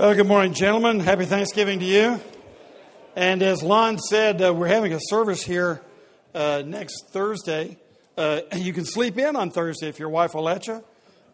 [0.00, 0.98] Well, good morning, gentlemen.
[1.00, 2.18] Happy Thanksgiving to you.
[3.14, 5.82] And as Lon said, uh, we're having a service here
[6.34, 7.76] uh, next Thursday.
[8.16, 10.82] Uh, you can sleep in on Thursday if your wife will let you.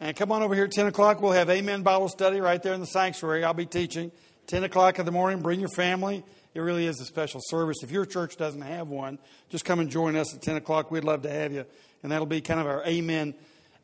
[0.00, 1.22] And come on over here at 10 o'clock.
[1.22, 3.44] We'll have Amen Bible study right there in the sanctuary.
[3.44, 4.10] I'll be teaching
[4.48, 5.42] 10 o'clock in the morning.
[5.42, 6.24] Bring your family.
[6.52, 7.76] It really is a special service.
[7.84, 10.90] If your church doesn't have one, just come and join us at 10 o'clock.
[10.90, 11.66] We'd love to have you.
[12.02, 13.36] And that'll be kind of our Amen,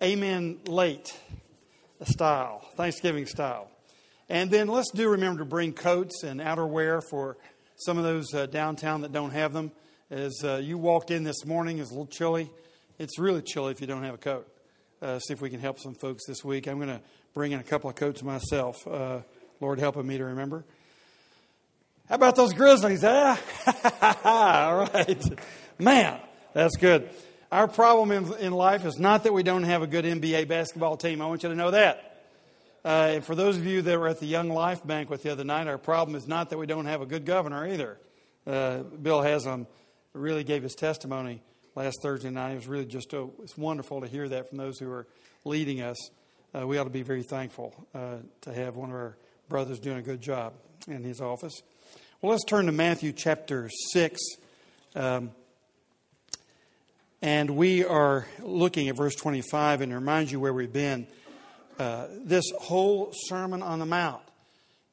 [0.02, 1.16] Amen late
[2.02, 3.71] style, Thanksgiving style.
[4.32, 7.36] And then let's do remember to bring coats and outerwear for
[7.76, 9.72] some of those uh, downtown that don't have them.
[10.10, 12.50] As uh, you walked in this morning, it's a little chilly.
[12.98, 14.48] It's really chilly if you don't have a coat.
[15.02, 16.66] Uh, see if we can help some folks this week.
[16.66, 17.02] I'm going to
[17.34, 18.86] bring in a couple of coats myself.
[18.86, 19.18] Uh,
[19.60, 20.64] Lord helping me to remember.
[22.08, 23.36] How about those Grizzlies, eh?
[24.24, 25.22] All right.
[25.78, 26.18] Man,
[26.54, 27.10] that's good.
[27.50, 30.96] Our problem in, in life is not that we don't have a good NBA basketball
[30.96, 31.20] team.
[31.20, 32.11] I want you to know that.
[32.84, 35.68] Uh, for those of you that were at the Young Life banquet the other night,
[35.68, 37.98] our problem is not that we don't have a good governor either.
[38.44, 39.68] Uh, Bill Haslam
[40.14, 41.42] really gave his testimony
[41.76, 42.52] last Thursday night.
[42.52, 45.06] It was really just oh, it's wonderful to hear that from those who are
[45.44, 45.96] leading us.
[46.52, 49.16] Uh, we ought to be very thankful uh, to have one of our
[49.48, 50.52] brothers doing a good job
[50.88, 51.62] in his office.
[52.20, 54.20] Well, let's turn to Matthew chapter 6.
[54.96, 55.30] Um,
[57.22, 61.06] and we are looking at verse 25 and remind you where we've been.
[61.78, 64.22] Uh, this whole Sermon on the Mount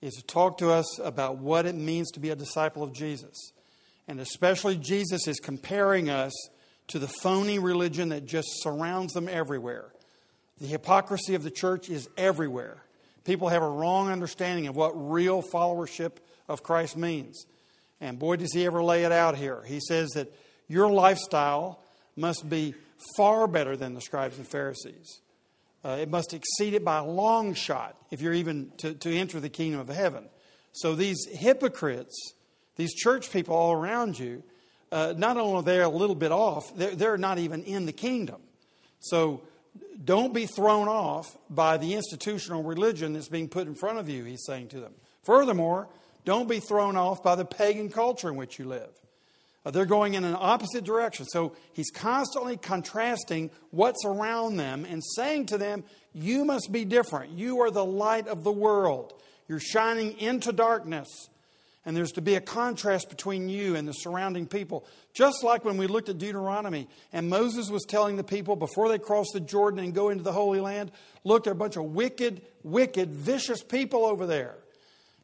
[0.01, 3.51] is to talk to us about what it means to be a disciple of Jesus.
[4.07, 6.31] And especially, Jesus is comparing us
[6.87, 9.91] to the phony religion that just surrounds them everywhere.
[10.59, 12.83] The hypocrisy of the church is everywhere.
[13.23, 16.13] People have a wrong understanding of what real followership
[16.47, 17.45] of Christ means.
[18.01, 19.61] And boy, does he ever lay it out here.
[19.67, 20.33] He says that
[20.67, 21.83] your lifestyle
[22.15, 22.73] must be
[23.15, 25.21] far better than the scribes and Pharisees.
[25.83, 29.39] Uh, it must exceed it by a long shot if you're even to, to enter
[29.39, 30.25] the kingdom of heaven.
[30.73, 32.33] So these hypocrites,
[32.75, 34.43] these church people all around you,
[34.91, 37.93] uh, not only are they a little bit off, they're, they're not even in the
[37.93, 38.41] kingdom.
[38.99, 39.41] So
[40.03, 44.23] don't be thrown off by the institutional religion that's being put in front of you,
[44.23, 44.93] he's saying to them.
[45.23, 45.87] Furthermore,
[46.25, 48.89] don't be thrown off by the pagan culture in which you live.
[49.65, 51.25] Uh, they're going in an opposite direction.
[51.25, 55.83] So he's constantly contrasting what's around them and saying to them,
[56.13, 57.31] You must be different.
[57.33, 59.13] You are the light of the world.
[59.47, 61.07] You're shining into darkness.
[61.85, 64.85] And there's to be a contrast between you and the surrounding people.
[65.13, 68.99] Just like when we looked at Deuteronomy and Moses was telling the people before they
[68.99, 70.91] cross the Jordan and go into the Holy Land,
[71.23, 74.55] look, there are a bunch of wicked, wicked, vicious people over there.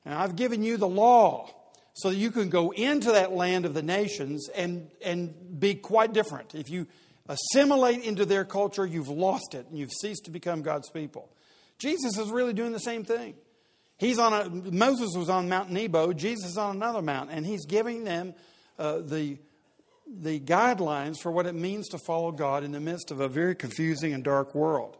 [0.05, 1.49] And I've given you the law
[1.95, 6.11] so that you can go into that land of the nations and, and be quite
[6.11, 6.53] different.
[6.53, 6.87] If you
[7.27, 11.29] assimilate into their culture, you've lost it and you've ceased to become God's people.
[11.79, 13.35] Jesus is really doing the same thing.
[13.97, 17.65] He's on a, Moses was on Mount Nebo, Jesus is on another mount, and he's
[17.65, 18.33] giving them
[18.77, 19.37] uh, the,
[20.05, 23.55] the guidelines for what it means to follow God in the midst of a very
[23.55, 24.97] confusing and dark world.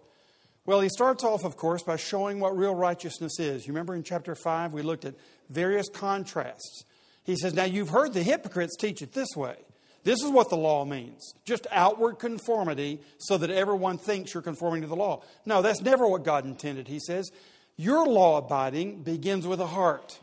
[0.66, 3.68] Well, he starts off, of course, by showing what real righteousness is.
[3.68, 5.14] You remember in chapter 5, we looked at
[5.50, 6.84] various contrasts.
[7.24, 9.56] He says, Now you've heard the hypocrites teach it this way.
[10.04, 14.82] This is what the law means just outward conformity so that everyone thinks you're conforming
[14.82, 15.24] to the law.
[15.46, 16.88] No, that's never what God intended.
[16.88, 17.32] He says,
[17.76, 20.20] Your law abiding begins with a heart.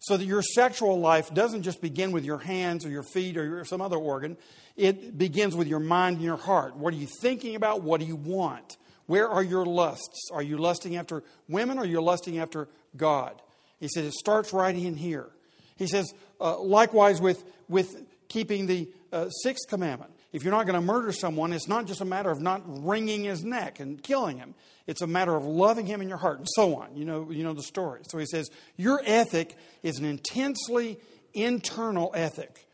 [0.00, 3.64] So that your sexual life doesn't just begin with your hands or your feet or
[3.64, 4.36] some other organ.
[4.76, 6.76] It begins with your mind and your heart.
[6.76, 7.80] What are you thinking about?
[7.80, 8.76] What do you want?
[9.06, 10.30] Where are your lusts?
[10.32, 13.40] Are you lusting after women or are you lusting after God?
[13.78, 15.28] He says it starts right in here.
[15.76, 17.94] He says, uh, likewise with, with
[18.28, 20.12] keeping the uh, sixth commandment.
[20.32, 23.24] If you're not going to murder someone, it's not just a matter of not wringing
[23.24, 24.54] his neck and killing him.
[24.86, 26.96] It's a matter of loving him in your heart and so on.
[26.96, 28.00] You know, you know the story.
[28.10, 30.98] So he says, Your ethic is an intensely
[31.32, 32.66] internal ethic.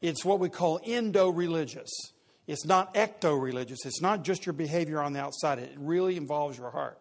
[0.00, 1.90] It's what we call endo religious.
[2.48, 3.84] It's not ecto religious.
[3.84, 6.98] It's not just your behavior on the outside, it really involves your heart.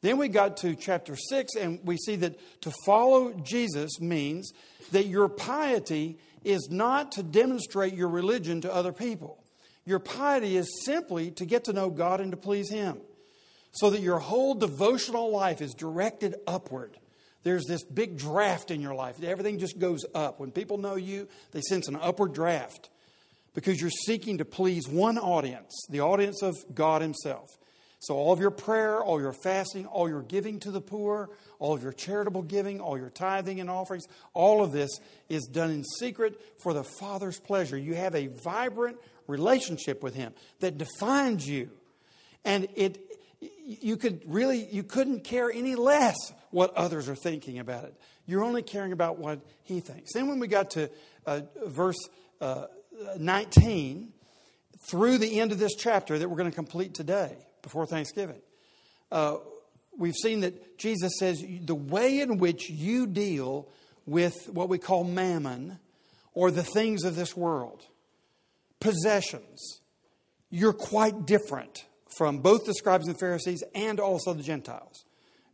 [0.00, 4.52] Then we got to chapter 6, and we see that to follow Jesus means
[4.92, 9.42] that your piety is not to demonstrate your religion to other people.
[9.84, 12.98] Your piety is simply to get to know God and to please Him.
[13.72, 16.96] So that your whole devotional life is directed upward.
[17.42, 19.22] There's this big draft in your life.
[19.22, 20.40] Everything just goes up.
[20.40, 22.88] When people know you, they sense an upward draft
[23.54, 27.48] because you're seeking to please one audience, the audience of God Himself.
[28.00, 31.74] So, all of your prayer, all your fasting, all your giving to the poor, all
[31.74, 34.90] of your charitable giving, all your tithing and offerings, all of this
[35.28, 37.76] is done in secret for the Father's pleasure.
[37.76, 41.70] You have a vibrant relationship with Him that defines you.
[42.44, 42.98] And it,
[43.40, 46.16] you could really you couldn't care any less
[46.50, 47.94] what others are thinking about it.
[48.26, 50.12] You're only caring about what he thinks.
[50.12, 50.90] Then when we got to
[51.26, 51.98] uh, verse
[52.40, 52.66] uh,
[53.18, 54.12] 19,
[54.88, 58.40] through the end of this chapter that we're going to complete today before Thanksgiving,
[59.10, 59.36] uh,
[59.96, 63.68] we've seen that Jesus says the way in which you deal
[64.06, 65.78] with what we call mammon
[66.34, 67.82] or the things of this world,
[68.80, 69.80] possessions,
[70.50, 71.84] you're quite different
[72.16, 75.04] from both the scribes and Pharisees and also the Gentiles.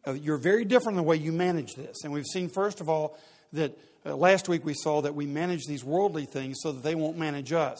[0.06, 2.04] Uh, you're very different in the way you manage this.
[2.04, 3.18] And we've seen, first of all,
[3.54, 6.94] that uh, last week we saw that we manage these worldly things so that they
[6.94, 7.78] won't manage us.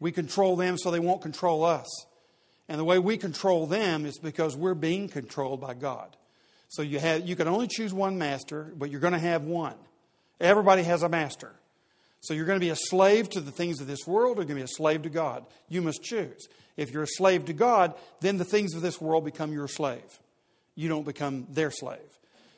[0.00, 1.86] We control them so they won't control us.
[2.68, 6.16] And the way we control them is because we're being controlled by God.
[6.68, 9.76] So you, have, you can only choose one master, but you're going to have one.
[10.40, 11.52] Everybody has a master.
[12.20, 14.48] So you're going to be a slave to the things of this world or you're
[14.48, 15.46] going to be a slave to God.
[15.68, 16.48] You must choose.
[16.76, 20.18] If you're a slave to God, then the things of this world become your slave.
[20.74, 22.00] You don't become their slave.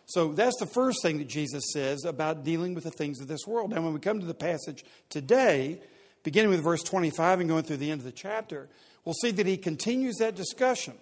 [0.08, 3.46] So that's the first thing that Jesus says about dealing with the things of this
[3.46, 3.70] world.
[3.70, 5.82] Now, when we come to the passage today,
[6.22, 8.70] beginning with verse 25 and going through the end of the chapter,
[9.04, 10.94] we'll see that he continues that discussion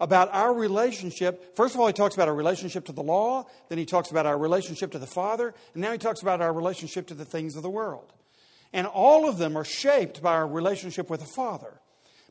[0.00, 1.54] about our relationship.
[1.54, 4.26] First of all, he talks about our relationship to the law, then he talks about
[4.26, 7.54] our relationship to the Father, and now he talks about our relationship to the things
[7.54, 8.12] of the world.
[8.72, 11.80] And all of them are shaped by our relationship with the Father.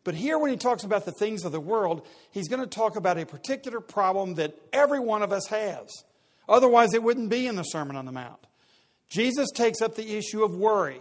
[0.03, 2.95] But here, when he talks about the things of the world, he's going to talk
[2.95, 5.87] about a particular problem that every one of us has.
[6.47, 8.39] Otherwise, it wouldn't be in the Sermon on the Mount.
[9.07, 10.99] Jesus takes up the issue of worry.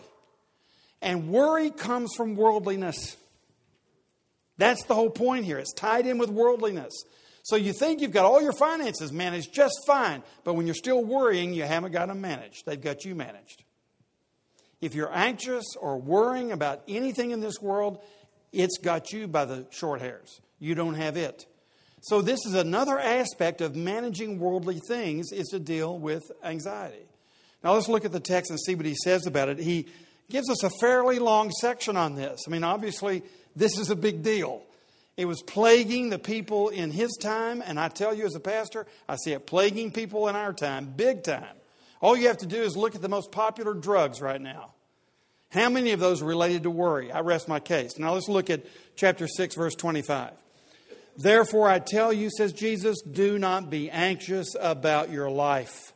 [1.01, 3.17] And worry comes from worldliness.
[4.57, 5.59] That's the whole point here.
[5.59, 6.93] It's tied in with worldliness.
[7.43, 11.05] So you think you've got all your finances managed just fine, but when you're still
[11.05, 12.67] worrying, you haven't got them managed.
[12.67, 13.65] They've got you managed.
[14.81, 18.01] If you're anxious or worrying about anything in this world,
[18.53, 20.41] it's got you by the short hairs.
[20.59, 21.47] You don't have it.
[22.03, 27.07] So this is another aspect of managing worldly things is to deal with anxiety.
[27.63, 29.59] Now let's look at the text and see what he says about it.
[29.59, 29.87] He
[30.29, 32.41] gives us a fairly long section on this.
[32.47, 33.23] I mean, obviously,
[33.55, 34.63] this is a big deal.
[35.17, 38.87] It was plaguing the people in his time, and I tell you as a pastor,
[39.09, 41.57] I see it plaguing people in our time, big time.
[42.01, 44.73] All you have to do is look at the most popular drugs right now.
[45.53, 47.13] How many of those are related to worry?
[47.13, 47.99] I rest my case.
[47.99, 48.65] Now let's look at
[48.97, 50.33] chapter 6, verse 25.
[51.19, 55.93] Therefore, I tell you, says Jesus, do not be anxious about your life,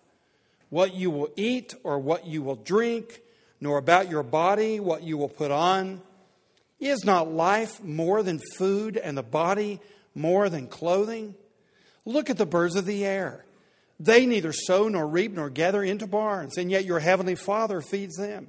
[0.68, 3.22] what you will eat or what you will drink,
[3.58, 6.02] nor about your body, what you will put on.
[6.78, 9.80] Is not life more than food and the body
[10.14, 11.34] more than clothing?
[12.04, 13.46] Look at the birds of the air.
[13.98, 18.16] They neither sow nor reap nor gather into barns, and yet your heavenly Father feeds
[18.16, 18.48] them.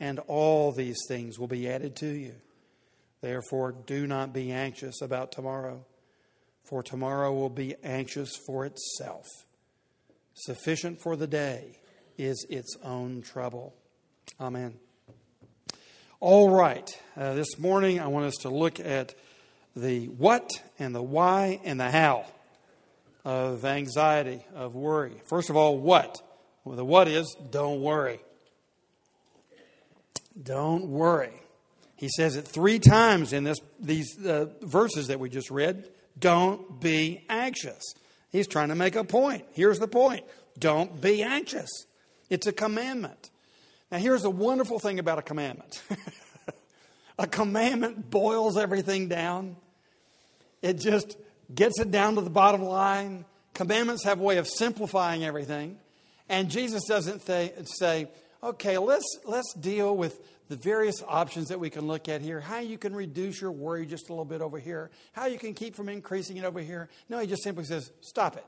[0.00, 2.32] and all these things will be added to you.
[3.20, 5.84] Therefore, do not be anxious about tomorrow,
[6.64, 9.26] for tomorrow will be anxious for itself.
[10.32, 11.78] Sufficient for the day
[12.16, 13.74] is its own trouble.
[14.40, 14.74] Amen.
[16.18, 16.90] All right.
[17.16, 19.14] Uh, this morning, I want us to look at
[19.76, 22.24] the what and the why and the how
[23.24, 25.20] of anxiety, of worry.
[25.28, 26.16] First of all, what?
[26.64, 28.20] Well, the what is don't worry.
[30.42, 31.32] Don't worry.
[31.96, 35.88] He says it three times in this, these uh, verses that we just read.
[36.18, 37.82] Don't be anxious.
[38.30, 39.44] He's trying to make a point.
[39.52, 40.24] Here's the point
[40.58, 41.68] don't be anxious.
[42.28, 43.30] It's a commandment.
[43.90, 45.82] Now, here's the wonderful thing about a commandment
[47.18, 49.56] a commandment boils everything down,
[50.62, 51.16] it just
[51.54, 53.24] gets it down to the bottom line.
[53.52, 55.78] Commandments have a way of simplifying everything.
[56.28, 58.08] And Jesus doesn't th- say,
[58.42, 62.58] okay, let's, let's deal with the various options that we can look at here, how
[62.58, 65.76] you can reduce your worry just a little bit over here, how you can keep
[65.76, 66.88] from increasing it over here.
[67.08, 68.44] No, he just simply says, stop it.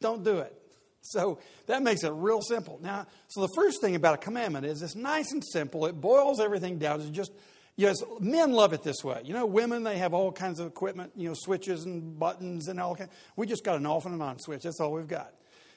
[0.00, 0.56] don't do it.
[1.02, 2.78] So that makes it real simple.
[2.82, 5.86] Now, so the first thing about a commandment is it's nice and simple.
[5.86, 7.32] It boils everything down to just
[7.74, 9.22] Yes, men love it this way.
[9.24, 12.78] You know, women, they have all kinds of equipment, you know, switches and buttons and
[12.78, 13.10] all kinds.
[13.34, 14.64] We just got an off and an on switch.
[14.64, 15.32] That's all we've got.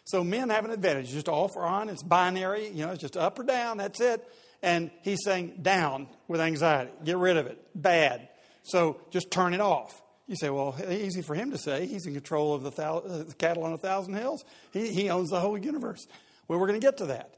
[0.06, 1.12] So men have an advantage.
[1.12, 1.90] Just off or on.
[1.90, 2.70] It's binary.
[2.70, 3.78] You know, it's just up or down.
[3.78, 4.26] That's it.
[4.62, 6.92] And he's saying down with anxiety.
[7.04, 7.60] Get rid of it.
[7.76, 8.30] Bad.
[8.64, 10.02] So just turn it off.
[10.28, 11.86] You say, well, easy for him to say.
[11.86, 14.44] He's in control of the, uh, the cattle on a thousand hills.
[14.72, 16.08] He, he owns the whole universe.
[16.48, 17.36] Well, we're going to get to that.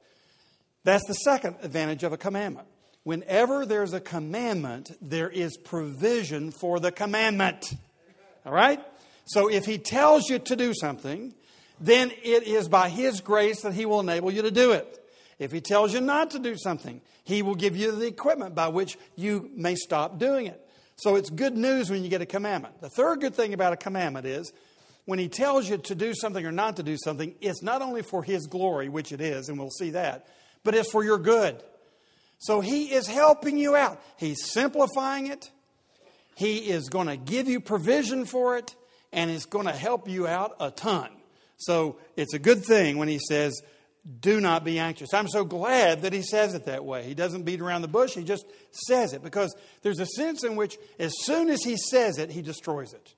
[0.84, 2.68] That's the second advantage of a commandment.
[3.04, 7.74] Whenever there's a commandment, there is provision for the commandment.
[8.46, 8.82] All right?
[9.26, 11.34] So if he tells you to do something,
[11.80, 15.04] then it is by his grace that he will enable you to do it.
[15.40, 18.70] If he tells you not to do something, he will give you the equipment by
[18.70, 20.64] which you may stop doing it.
[20.96, 22.82] So it's good news when you get a commandment.
[22.82, 24.52] The third good thing about a commandment is
[25.06, 28.02] when he tells you to do something or not to do something, it's not only
[28.02, 30.28] for his glory, which it is, and we'll see that,
[30.64, 31.62] but it's for your good.
[32.40, 34.02] So he is helping you out.
[34.18, 35.50] He's simplifying it.
[36.36, 38.76] He is going to give you provision for it,
[39.14, 41.10] and it's going to help you out a ton.
[41.58, 43.62] So it's a good thing when he says,
[44.20, 45.14] do not be anxious.
[45.14, 47.04] I'm so glad that he says it that way.
[47.04, 50.56] He doesn't beat around the bush, he just says it because there's a sense in
[50.56, 53.14] which as soon as he says it, he destroys it.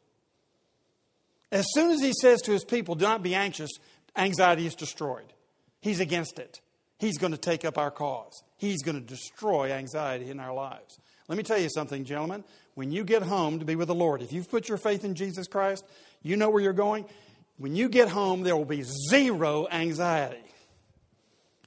[1.51, 3.71] As soon as he says to his people, do not be anxious,
[4.15, 5.33] anxiety is destroyed.
[5.81, 6.59] He's against it.
[6.97, 8.43] He's going to take up our cause.
[8.57, 10.99] He's going to destroy anxiety in our lives.
[11.27, 12.43] Let me tell you something, gentlemen.
[12.75, 15.15] When you get home to be with the Lord, if you've put your faith in
[15.15, 15.85] Jesus Christ,
[16.21, 17.05] you know where you're going.
[17.59, 20.41] When you get home, there will be zero anxiety.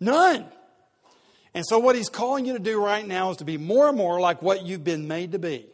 [0.00, 0.46] None.
[1.54, 3.96] And so, what he's calling you to do right now is to be more and
[3.96, 5.66] more like what you've been made to be.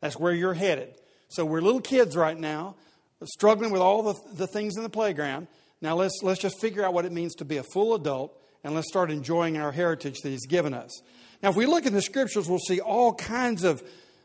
[0.00, 0.94] That's where you're headed.
[1.28, 2.76] So, we're little kids right now,
[3.24, 5.48] struggling with all the, the things in the playground.
[5.82, 8.74] Now, let's, let's just figure out what it means to be a full adult, and
[8.74, 11.02] let's start enjoying our heritage that he's given us.
[11.42, 13.82] Now, if we look in the scriptures, we'll see all kinds of,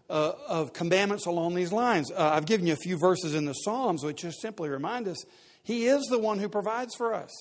[0.09, 2.11] uh, of commandments along these lines.
[2.11, 5.23] Uh, I've given you a few verses in the Psalms which just simply remind us
[5.63, 7.31] he is the one who provides for us.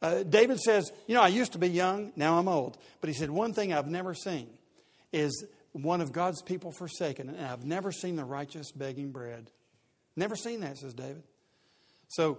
[0.00, 2.78] Uh, David says, You know, I used to be young, now I'm old.
[3.00, 4.48] But he said, One thing I've never seen
[5.12, 9.50] is one of God's people forsaken, and I've never seen the righteous begging bread.
[10.16, 11.22] Never seen that, says David.
[12.08, 12.38] So,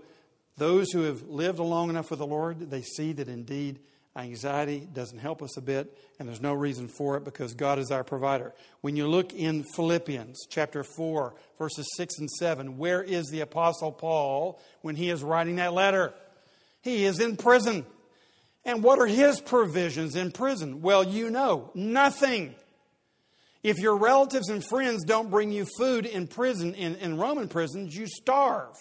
[0.55, 3.79] those who have lived long enough with the Lord, they see that indeed
[4.15, 7.91] anxiety doesn't help us a bit, and there's no reason for it because God is
[7.91, 8.53] our provider.
[8.81, 13.91] When you look in Philippians chapter 4, verses 6 and 7, where is the Apostle
[13.91, 16.13] Paul when he is writing that letter?
[16.81, 17.85] He is in prison.
[18.65, 20.81] And what are his provisions in prison?
[20.81, 22.55] Well, you know, nothing.
[23.63, 27.95] If your relatives and friends don't bring you food in prison, in, in Roman prisons,
[27.95, 28.75] you starve.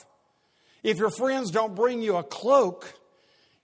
[0.83, 2.93] If your friends don't bring you a cloak,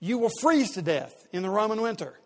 [0.01, 2.19] you will freeze to death in the Roman winter.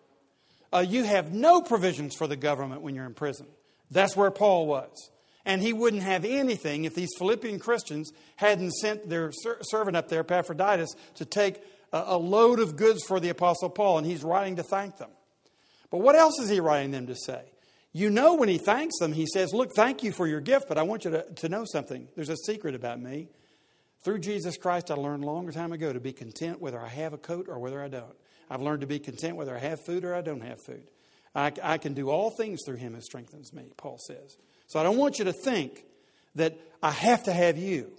[0.72, 3.46] Uh, you have no provisions for the government when you're in prison.
[3.90, 5.10] That's where Paul was.
[5.44, 10.08] And he wouldn't have anything if these Philippian Christians hadn't sent their ser- servant up
[10.08, 11.60] there, Epaphroditus, to take
[11.92, 15.10] a load of goods for the Apostle Paul, and he's writing to thank them.
[15.90, 17.42] But what else is he writing them to say?
[17.92, 20.78] You know, when he thanks them, he says, Look, thank you for your gift, but
[20.78, 22.08] I want you to, to know something.
[22.16, 23.28] There's a secret about me.
[24.02, 27.12] Through Jesus Christ, I learned a longer time ago to be content whether I have
[27.12, 28.16] a coat or whether I don't.
[28.50, 30.82] I've learned to be content whether I have food or I don't have food.
[31.34, 34.36] I, I can do all things through him who strengthens me, Paul says.
[34.66, 35.84] So I don't want you to think
[36.34, 37.92] that I have to have you.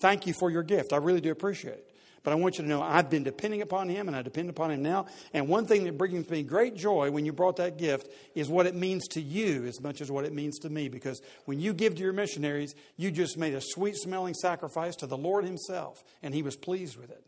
[0.00, 0.92] Thank you for your gift.
[0.92, 1.89] I really do appreciate it.
[2.22, 4.70] But I want you to know I've been depending upon him and I depend upon
[4.70, 5.06] him now.
[5.32, 8.66] And one thing that brings me great joy when you brought that gift is what
[8.66, 10.88] it means to you as much as what it means to me.
[10.88, 15.06] Because when you give to your missionaries, you just made a sweet smelling sacrifice to
[15.06, 17.24] the Lord himself, and he was pleased with it.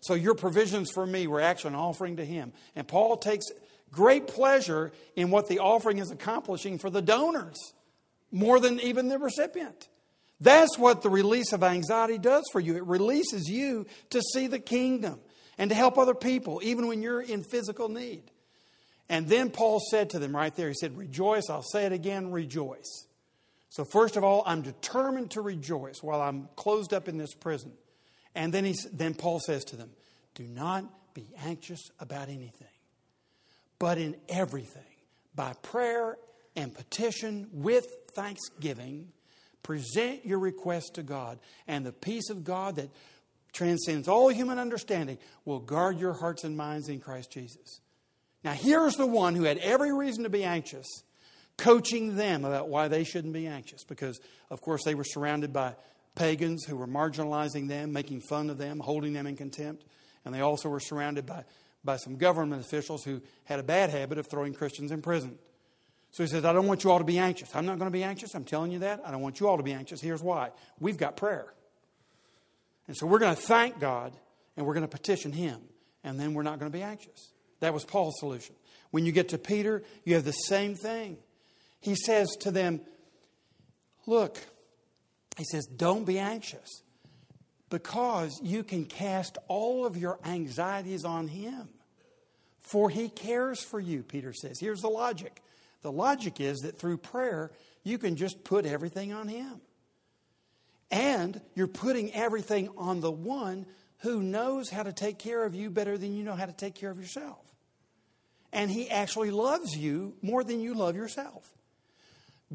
[0.00, 2.52] So your provisions for me were actually an offering to him.
[2.74, 3.46] And Paul takes
[3.92, 7.74] great pleasure in what the offering is accomplishing for the donors
[8.32, 9.88] more than even the recipient.
[10.42, 12.76] That's what the release of anxiety does for you.
[12.76, 15.20] It releases you to see the kingdom
[15.56, 18.24] and to help other people, even when you're in physical need.
[19.08, 21.44] And then Paul said to them right there, he said, Rejoice.
[21.48, 23.06] I'll say it again, rejoice.
[23.68, 27.72] So, first of all, I'm determined to rejoice while I'm closed up in this prison.
[28.34, 29.90] And then, he, then Paul says to them,
[30.34, 30.84] Do not
[31.14, 32.66] be anxious about anything,
[33.78, 34.82] but in everything,
[35.36, 36.16] by prayer
[36.56, 39.12] and petition with thanksgiving
[39.62, 41.38] Present your request to God,
[41.68, 42.90] and the peace of God that
[43.52, 47.80] transcends all human understanding will guard your hearts and minds in Christ Jesus.
[48.42, 50.86] Now, here's the one who had every reason to be anxious,
[51.58, 54.18] coaching them about why they shouldn't be anxious, because,
[54.50, 55.74] of course, they were surrounded by
[56.14, 59.84] pagans who were marginalizing them, making fun of them, holding them in contempt.
[60.24, 61.44] And they also were surrounded by,
[61.84, 65.38] by some government officials who had a bad habit of throwing Christians in prison.
[66.12, 67.54] So he says, I don't want you all to be anxious.
[67.54, 68.34] I'm not going to be anxious.
[68.34, 69.02] I'm telling you that.
[69.04, 70.00] I don't want you all to be anxious.
[70.00, 71.52] Here's why we've got prayer.
[72.86, 74.12] And so we're going to thank God
[74.56, 75.60] and we're going to petition Him.
[76.04, 77.32] And then we're not going to be anxious.
[77.60, 78.54] That was Paul's solution.
[78.90, 81.16] When you get to Peter, you have the same thing.
[81.80, 82.80] He says to them,
[84.06, 84.38] Look,
[85.36, 86.82] he says, don't be anxious
[87.70, 91.68] because you can cast all of your anxieties on him.
[92.60, 94.58] For he cares for you, Peter says.
[94.60, 95.42] Here's the logic
[95.82, 97.50] the logic is that through prayer,
[97.82, 99.60] you can just put everything on him.
[100.90, 103.66] And you're putting everything on the one
[103.98, 106.74] who knows how to take care of you better than you know how to take
[106.74, 107.38] care of yourself.
[108.52, 111.50] And he actually loves you more than you love yourself.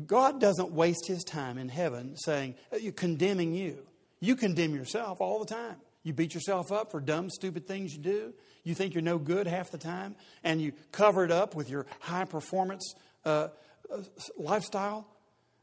[0.05, 3.79] God doesn't waste his time in heaven saying, uh, condemning you.
[4.19, 5.77] You condemn yourself all the time.
[6.03, 8.33] You beat yourself up for dumb, stupid things you do.
[8.63, 11.85] You think you're no good half the time, and you cover it up with your
[11.99, 12.93] high performance
[13.27, 13.49] uh,
[13.91, 13.97] uh,
[14.37, 15.05] lifestyle.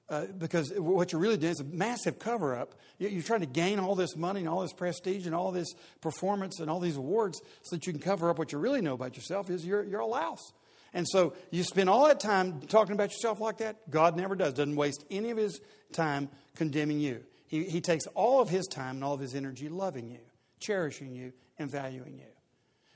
[0.07, 2.75] Uh, because what you're really doing is a massive cover up.
[2.99, 6.61] You're trying to gain all this money and all this prestige and all this performance
[6.61, 9.17] and all these awards so that you can cover up what you really know about
[9.17, 10.53] yourself is you're, you're a louse.
[10.93, 13.91] And so you spend all that time talking about yourself like that.
[13.91, 15.59] God never does, doesn't waste any of his
[15.93, 17.25] time condemning you.
[17.47, 20.21] He, he takes all of his time and all of his energy loving you,
[20.61, 22.33] cherishing you, and valuing you.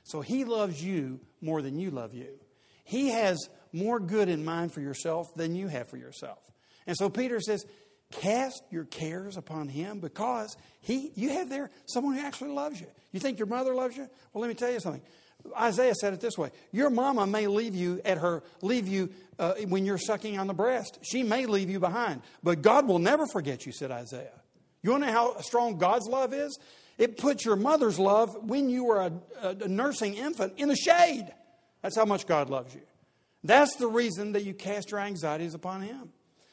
[0.03, 2.27] So he loves you more than you love you.
[2.83, 6.39] He has more good in mind for yourself than you have for yourself.
[6.87, 7.65] And so Peter says,
[8.11, 12.87] Cast your cares upon him because he, you have there someone who actually loves you.
[13.11, 14.09] You think your mother loves you?
[14.33, 15.03] Well, let me tell you something.
[15.59, 19.53] Isaiah said it this way: Your mama may leave you at her leave you uh,
[19.67, 20.99] when you're sucking on the breast.
[21.01, 24.41] She may leave you behind, but God will never forget you," said Isaiah.
[24.81, 26.57] You want to know how strong God's love is?
[26.97, 29.11] It puts your mother's love when you were a,
[29.41, 31.31] a nursing infant in the shade.
[31.81, 32.81] That's how much God loves you.
[33.43, 36.09] That's the reason that you cast your anxieties upon Him.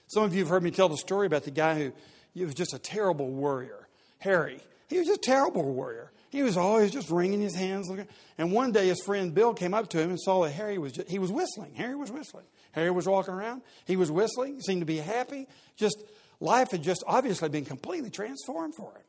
[0.08, 1.92] Some of you have heard me tell the story about the guy who
[2.32, 4.60] he was just a terrible warrior, Harry.
[4.88, 6.12] He was just a terrible warrior.
[6.30, 7.88] He was always just wringing his hands.
[7.88, 8.06] Looking.
[8.36, 10.92] And one day his friend Bill came up to him and saw that Harry was
[10.92, 11.74] just, he was whistling.
[11.74, 12.44] Harry was whistling.
[12.72, 13.62] Harry was walking around.
[13.86, 14.60] He was whistling.
[14.60, 15.46] Seemed to be happy.
[15.76, 15.96] Just
[16.38, 19.02] life had just obviously been completely transformed for him.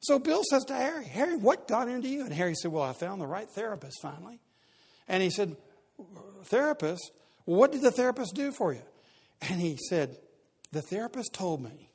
[0.00, 2.24] So Bill says to Harry, Harry, what got into you?
[2.24, 4.40] And Harry said, Well, I found the right therapist finally.
[5.06, 5.56] And he said,
[6.44, 7.10] Therapist?
[7.44, 8.82] What did the therapist do for you?
[9.40, 10.16] And he said,
[10.72, 11.90] The therapist told me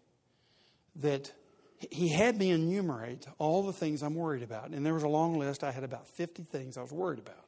[0.98, 1.32] that
[1.92, 4.70] he had me enumerate all the things I'm worried about.
[4.70, 5.64] And there was a long list.
[5.64, 7.46] I had about 50 things I was worried about.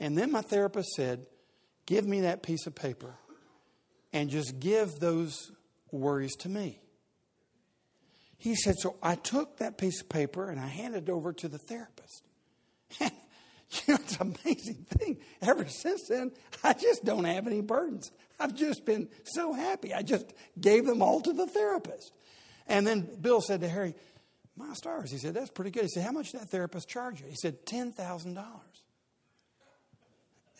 [0.00, 1.26] And then my therapist said,
[1.86, 3.14] Give me that piece of paper
[4.12, 5.52] and just give those
[5.90, 6.80] worries to me.
[8.38, 11.48] He said, So I took that piece of paper and I handed it over to
[11.48, 12.22] the therapist.
[13.86, 15.18] you know, it's an amazing thing.
[15.42, 18.10] Ever since then, I just don't have any burdens.
[18.38, 19.94] I've just been so happy.
[19.94, 22.12] I just gave them all to the therapist.
[22.66, 23.94] And then Bill said to Harry,
[24.56, 25.10] My stars.
[25.10, 25.82] He said, That's pretty good.
[25.82, 27.26] He said, How much did that therapist charge you?
[27.28, 28.44] He said, $10,000.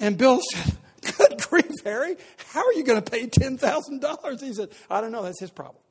[0.01, 0.77] And Bill said,
[1.19, 2.17] Good grief, Harry.
[2.53, 4.41] How are you going to pay $10,000?
[4.41, 5.23] He said, I don't know.
[5.23, 5.83] That's his problem.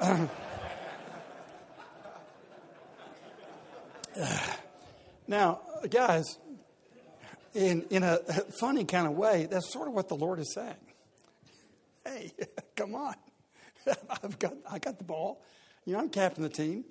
[0.00, 0.26] Uh,
[5.26, 6.38] now, guys,
[7.56, 8.18] in, in a
[8.60, 10.74] funny kind of way, that's sort of what the Lord is saying.
[12.04, 12.32] Hey,
[12.76, 13.14] come on.
[14.22, 15.42] I've got, I got the ball.
[15.84, 16.84] You know, I'm captain of the team.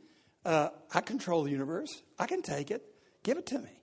[0.44, 2.02] Uh, I control the universe.
[2.18, 2.84] I can take it.
[3.24, 3.82] Give it to me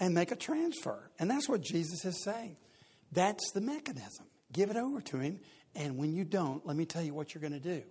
[0.00, 1.10] and make a transfer.
[1.18, 2.56] And that's what Jesus is saying.
[3.12, 4.26] That's the mechanism.
[4.52, 5.40] Give it over to him.
[5.74, 7.82] And when you don't, let me tell you what you're going to do.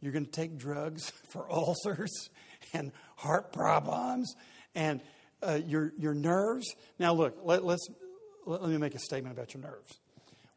[0.00, 2.30] You're going to take drugs for ulcers
[2.72, 4.34] and heart problems
[4.74, 5.00] and
[5.42, 6.74] uh, your, your nerves.
[6.98, 7.86] Now, look, let, let's,
[8.46, 9.98] let, let me make a statement about your nerves.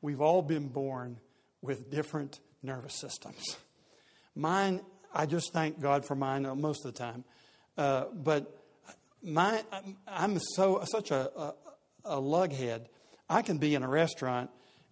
[0.02, 1.18] We've all been born
[1.62, 3.58] with different nervous systems.
[4.36, 4.82] Mine,
[5.14, 7.24] I just thank God for mine uh, most of the time.
[7.78, 8.58] Uh, but
[9.22, 9.64] my,
[10.08, 11.54] I'm so such a, a,
[12.06, 12.86] a lughead.
[13.30, 14.50] I can be in a restaurant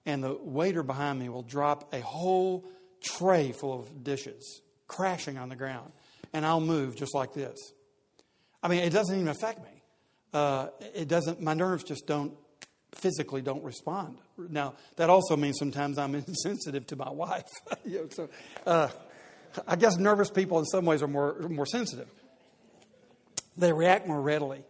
[0.07, 2.65] and the waiter behind me will drop a whole
[3.01, 5.91] tray full of dishes crashing on the ground,
[6.33, 7.57] and I'll move just like this.
[8.63, 9.76] I mean, it doesn't even affect me.
[10.33, 11.41] Uh, it doesn't.
[11.41, 12.33] My nerves just don't
[12.93, 14.17] physically don't respond.
[14.37, 17.49] Now, that also means sometimes I'm insensitive to my wife.
[17.85, 18.29] you know, so,
[18.65, 18.89] uh,
[19.67, 22.09] I guess nervous people in some ways are more, more sensitive.
[23.57, 24.63] They react more readily.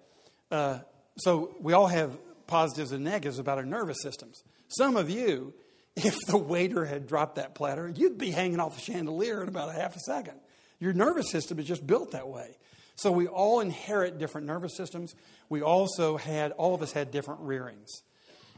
[0.50, 0.80] Uh,
[1.18, 2.18] so we all have
[2.48, 4.42] positives and negatives about our nervous systems.
[4.70, 5.54] Some of you,
[5.96, 9.70] if the waiter had dropped that platter, you'd be hanging off a chandelier in about
[9.70, 10.40] a half a second.
[10.80, 12.56] Your nervous system is just built that way.
[12.98, 15.16] So we all inherit different nervous systems.
[15.50, 18.02] We also had, all of us had different rearings.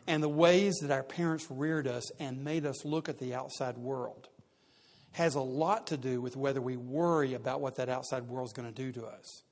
[0.08, 3.78] And the ways that our parents reared us and made us look at the outside
[3.78, 4.30] world
[5.12, 8.54] has a lot to do with whether we worry about what that outside world is
[8.54, 9.44] going to do to us.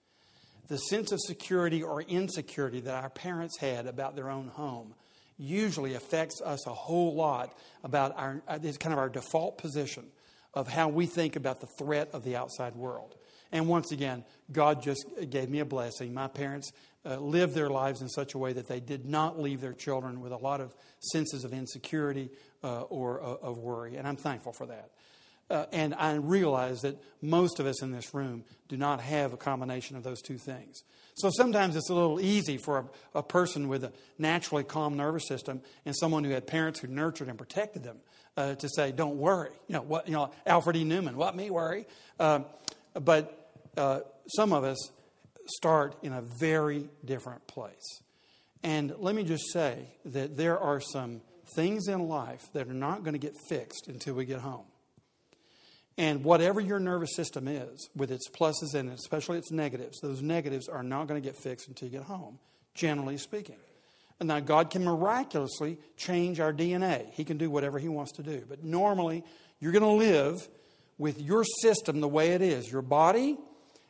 [0.70, 4.94] The sense of security or insecurity that our parents had about their own home
[5.38, 10.06] usually affects us a whole lot about our, uh, it's kind of our default position
[10.54, 13.16] of how we think about the threat of the outside world.
[13.52, 16.14] And once again, God just gave me a blessing.
[16.14, 16.72] My parents
[17.06, 20.20] uh, lived their lives in such a way that they did not leave their children
[20.20, 22.30] with a lot of senses of insecurity
[22.64, 23.96] uh, or uh, of worry.
[23.96, 24.92] And I'm thankful for that.
[25.50, 29.38] Uh, and I realize that most of us in this room do not have a
[29.38, 30.84] combination of those two things.
[31.16, 32.78] So sometimes it's a little easy for
[33.14, 36.88] a, a, person with a naturally calm nervous system and someone who had parents who
[36.88, 37.98] nurtured and protected them
[38.36, 40.08] uh, to say, "Don't worry." You know what?
[40.08, 40.86] You know Alfred E.
[40.86, 41.88] Neuman, What me worry?
[42.20, 42.42] Uh,
[43.00, 44.78] but uh, some of us
[45.48, 48.02] start in a very different place.
[48.64, 51.22] And let me just say that there are some
[51.56, 54.66] things in life that are not going to get fixed until we get home.
[55.98, 60.68] And whatever your nervous system is, with its pluses and especially its negatives, those negatives
[60.68, 62.38] are not going to get fixed until you get home,
[62.76, 63.56] generally speaking.
[64.20, 67.12] And now God can miraculously change our DNA.
[67.14, 68.44] He can do whatever He wants to do.
[68.48, 69.24] But normally,
[69.60, 70.48] you're going to live
[70.98, 73.38] with your system the way it is your body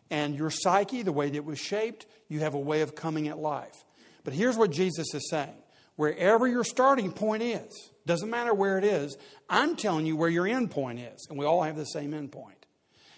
[0.10, 2.06] and your psyche, the way that it was shaped.
[2.28, 3.76] You have a way of coming at life.
[4.24, 5.56] But here's what Jesus is saying
[5.96, 9.17] wherever your starting point is, doesn't matter where it is,
[9.50, 11.28] I'm telling you where your end point is.
[11.30, 12.65] And we all have the same end point.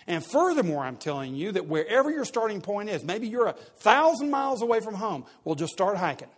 [0.07, 4.31] And furthermore, I'm telling you that wherever your starting point is, maybe you're a thousand
[4.31, 6.29] miles away from home, well, just start hiking.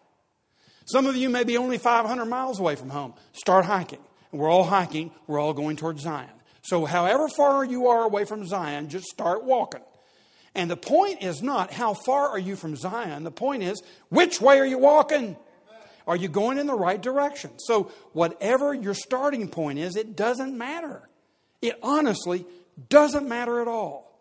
[0.85, 3.13] Some of you may be only 500 miles away from home.
[3.31, 3.99] Start hiking.
[4.31, 6.29] We're all hiking, we're all going towards Zion.
[6.61, 9.81] So, however far you are away from Zion, just start walking.
[10.53, 14.41] And the point is not how far are you from Zion, the point is which
[14.41, 15.37] way are you walking?
[16.07, 17.51] Are you going in the right direction?
[17.57, 21.07] So, whatever your starting point is, it doesn't matter.
[21.61, 22.45] It honestly
[22.89, 24.11] doesn't matter at all.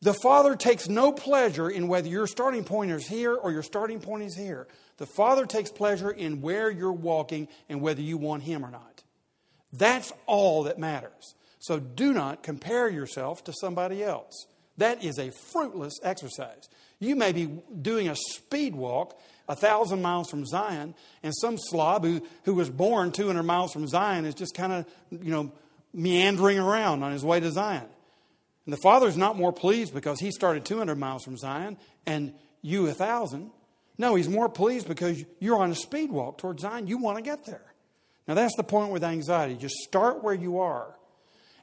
[0.00, 4.00] The Father takes no pleasure in whether your starting point is here or your starting
[4.00, 4.66] point is here.
[4.96, 8.91] The Father takes pleasure in where you're walking and whether you want Him or not.
[9.72, 11.34] That's all that matters.
[11.58, 14.46] So do not compare yourself to somebody else.
[14.78, 16.68] That is a fruitless exercise.
[16.98, 17.46] You may be
[17.80, 22.70] doing a speed walk a thousand miles from Zion, and some slob who, who was
[22.70, 25.52] born 200 miles from Zion is just kind of, you know,
[25.92, 27.86] meandering around on his way to Zion.
[28.64, 32.32] And the father's not more pleased because he started 200 miles from Zion and
[32.62, 33.50] you a thousand.
[33.98, 36.86] No, he's more pleased because you're on a speed walk towards Zion.
[36.86, 37.64] You want to get there.
[38.26, 39.56] Now, that's the point with anxiety.
[39.56, 40.94] Just start where you are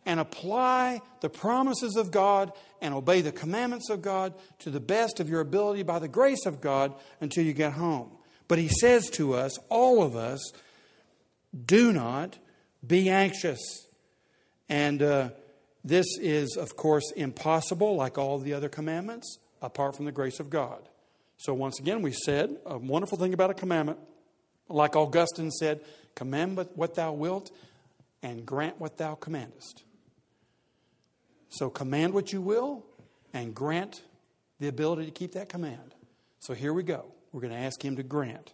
[0.05, 5.19] and apply the promises of God and obey the commandments of God to the best
[5.19, 8.11] of your ability by the grace of God until you get home.
[8.47, 10.51] But he says to us, all of us,
[11.65, 12.37] do not
[12.85, 13.59] be anxious.
[14.67, 15.29] And uh,
[15.83, 20.49] this is, of course, impossible, like all the other commandments, apart from the grace of
[20.49, 20.87] God.
[21.37, 23.99] So, once again, we said a wonderful thing about a commandment,
[24.67, 25.81] like Augustine said,
[26.19, 27.49] command what thou wilt
[28.21, 29.83] and grant what thou commandest.
[31.47, 32.83] So command what you will
[33.33, 34.01] and grant
[34.59, 35.95] the ability to keep that command.
[36.39, 37.05] So here we go.
[37.31, 38.51] We're going to ask Him to grant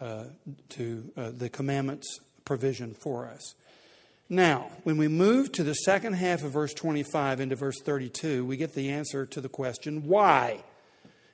[0.00, 0.24] uh,
[0.70, 3.54] to uh, the commandments provision for us.
[4.28, 8.56] Now, when we move to the second half of verse 25 into verse 32, we
[8.56, 10.64] get the answer to the question, why?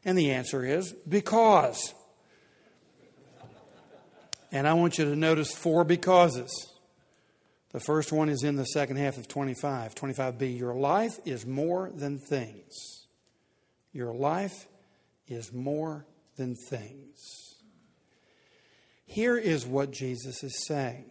[0.04, 1.94] And the answer is because.
[4.53, 6.51] And I want you to notice four becauses.
[7.73, 10.59] The first one is in the second half of 25, 25b.
[10.59, 13.07] Your life is more than things.
[13.95, 14.67] Your life
[15.27, 16.05] is more
[16.37, 17.57] than things.
[19.07, 21.07] Here is what Jesus is saying.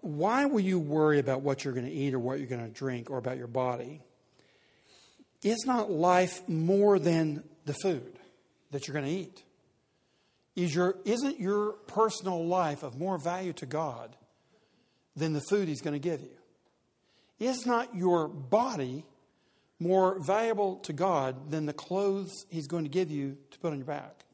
[0.00, 2.72] Why will you worry about what you're going to eat or what you're going to
[2.72, 4.00] drink or about your body?
[5.42, 8.18] Is not life more than the food
[8.70, 9.42] that you're going to eat?
[10.54, 14.16] Is your, isn't your personal life of more value to God
[15.16, 16.36] than the food He's going to give you?
[17.38, 19.04] Is not your body
[19.80, 23.78] more valuable to God than the clothes He's going to give you to put on
[23.78, 24.24] your back?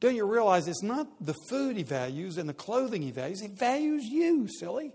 [0.00, 3.48] Don't you realize it's not the food He values and the clothing He values, He
[3.48, 4.92] values you, silly.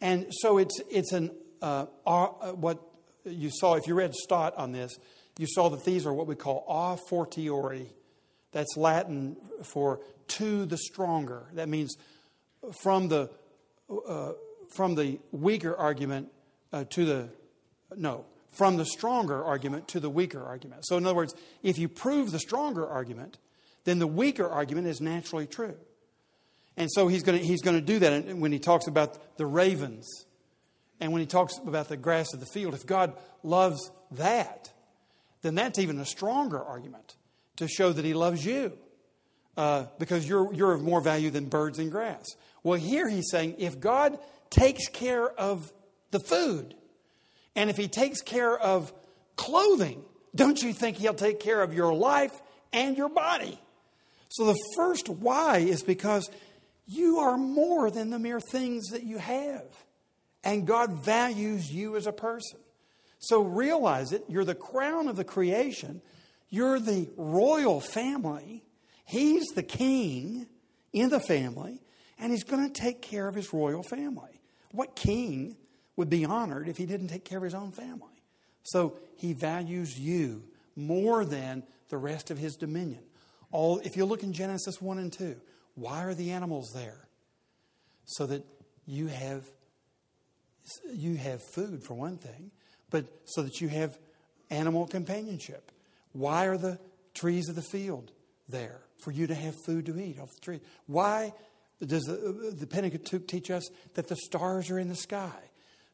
[0.00, 2.80] And so it's, it's an, uh, uh, what
[3.24, 4.92] you saw, if you read Stott on this,
[5.38, 7.92] you saw that these are what we call a fortiori
[8.54, 11.46] that's Latin for to the stronger.
[11.52, 11.96] That means
[12.82, 13.28] from the,
[14.08, 14.32] uh,
[14.74, 16.28] from the weaker argument
[16.72, 17.28] uh, to the,
[17.96, 20.86] no, from the stronger argument to the weaker argument.
[20.86, 23.38] So, in other words, if you prove the stronger argument,
[23.82, 25.76] then the weaker argument is naturally true.
[26.76, 29.46] And so he's going to, he's going to do that when he talks about the
[29.46, 30.08] ravens
[31.00, 32.74] and when he talks about the grass of the field.
[32.74, 34.72] If God loves that,
[35.42, 37.16] then that's even a stronger argument
[37.56, 38.72] to show that he loves you
[39.56, 42.24] uh, because you're, you're of more value than birds and grass.
[42.62, 44.18] Well, here he's saying if God
[44.50, 45.72] takes care of
[46.10, 46.74] the food
[47.54, 48.92] and if he takes care of
[49.36, 50.02] clothing,
[50.34, 52.32] don't you think he'll take care of your life
[52.72, 53.60] and your body?
[54.28, 56.28] So the first why is because
[56.86, 59.64] you are more than the mere things that you have.
[60.42, 62.58] And God values you as a person.
[63.18, 64.24] So realize it.
[64.28, 66.02] You're the crown of the creation.
[66.54, 68.62] You're the royal family.
[69.04, 70.46] He's the king
[70.92, 71.80] in the family,
[72.16, 74.40] and he's going to take care of his royal family.
[74.70, 75.56] What king
[75.96, 78.22] would be honored if he didn't take care of his own family?
[78.62, 80.44] So he values you
[80.76, 83.02] more than the rest of his dominion.
[83.50, 85.34] All, if you look in Genesis 1 and 2,
[85.74, 87.08] why are the animals there?
[88.04, 88.44] So that
[88.86, 89.44] you have
[90.94, 92.52] you have food for one thing,
[92.90, 93.98] but so that you have
[94.50, 95.72] animal companionship.
[96.14, 96.78] Why are the
[97.12, 98.10] trees of the field
[98.48, 98.80] there?
[98.98, 100.60] For you to have food to eat off the tree.
[100.86, 101.34] Why
[101.84, 105.36] does the, the Pentateuch teach us that the stars are in the sky?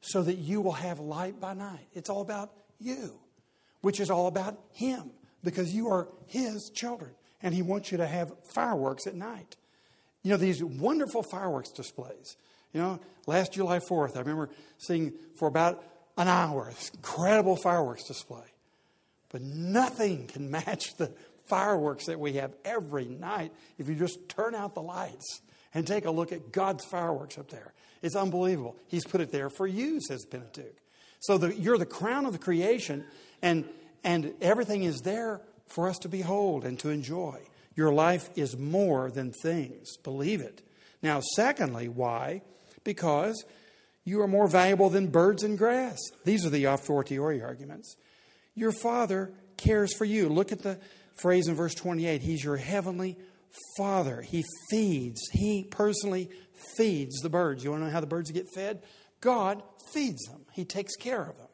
[0.03, 1.89] So that you will have light by night.
[1.93, 3.19] It's all about you,
[3.81, 5.11] which is all about Him,
[5.43, 7.11] because you are His children.
[7.43, 9.57] And He wants you to have fireworks at night.
[10.23, 12.37] You know, these wonderful fireworks displays.
[12.73, 15.83] You know, last July 4th, I remember seeing for about
[16.17, 18.45] an hour this incredible fireworks display.
[19.31, 21.13] But nothing can match the
[21.47, 25.41] fireworks that we have every night if you just turn out the lights
[25.75, 27.73] and take a look at God's fireworks up there.
[28.03, 28.77] It's unbelievable.
[28.87, 30.77] He's put it there for you, says Pentateuch.
[31.21, 33.05] So the, you're the crown of the creation,
[33.43, 33.69] and,
[34.03, 37.41] and everything is there for us to behold and to enjoy.
[37.77, 39.97] Your life is more than things.
[40.03, 40.63] Believe it.
[41.03, 42.43] Now, secondly, why?
[42.85, 43.45] Because
[44.05, 45.99] you are more valuable than birds and grass.
[46.25, 47.97] These are the a fortiori arguments.
[48.61, 50.29] Your Father cares for you.
[50.29, 50.79] Look at the
[51.15, 53.17] phrase in verse 28 He's your heavenly
[53.79, 54.21] Father.
[54.21, 56.29] He feeds, He personally
[56.77, 57.65] feeds the birds.
[57.65, 58.83] You want to know how the birds get fed?
[59.23, 59.63] God
[59.95, 61.49] feeds them, He takes care of them.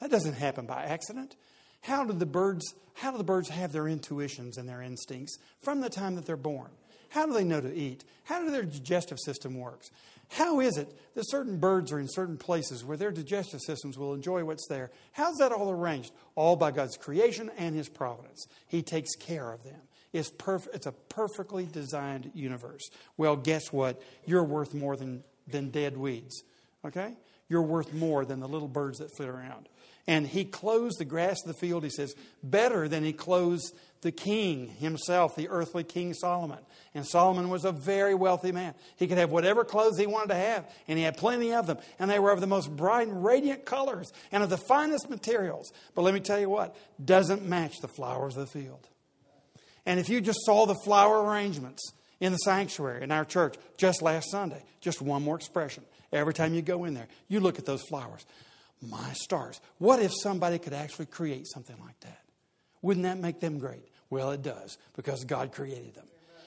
[0.00, 1.34] That doesn't happen by accident.
[1.80, 5.80] How do the birds how do the birds have their intuitions and their instincts from
[5.80, 6.70] the time that they're born?
[7.08, 8.04] How do they know to eat?
[8.22, 9.90] How do their digestive system works?
[10.34, 14.14] How is it that certain birds are in certain places where their digestive systems will
[14.14, 14.90] enjoy what's there?
[15.12, 16.12] How's that all arranged?
[16.34, 18.48] All by God's creation and His providence.
[18.66, 19.80] He takes care of them.
[20.12, 22.82] It's, perf- it's a perfectly designed universe.
[23.16, 24.02] Well, guess what?
[24.26, 26.42] You're worth more than, than dead weeds.
[26.84, 27.14] Okay?
[27.48, 29.68] You're worth more than the little birds that flit around.
[30.08, 33.72] And he clothes the grass of the field, he says, better than he clothes
[34.04, 36.60] the king himself, the earthly king Solomon.
[36.94, 38.74] And Solomon was a very wealthy man.
[38.96, 41.78] He could have whatever clothes he wanted to have, and he had plenty of them.
[41.98, 45.72] And they were of the most bright and radiant colors and of the finest materials.
[45.96, 48.86] But let me tell you what, doesn't match the flowers of the field.
[49.84, 51.82] And if you just saw the flower arrangements
[52.20, 55.82] in the sanctuary in our church just last Sunday, just one more expression.
[56.12, 58.24] Every time you go in there, you look at those flowers
[58.88, 59.60] my stars.
[59.78, 62.20] What if somebody could actually create something like that?
[62.82, 63.88] Wouldn't that make them great?
[64.14, 66.06] Well, it does because God created them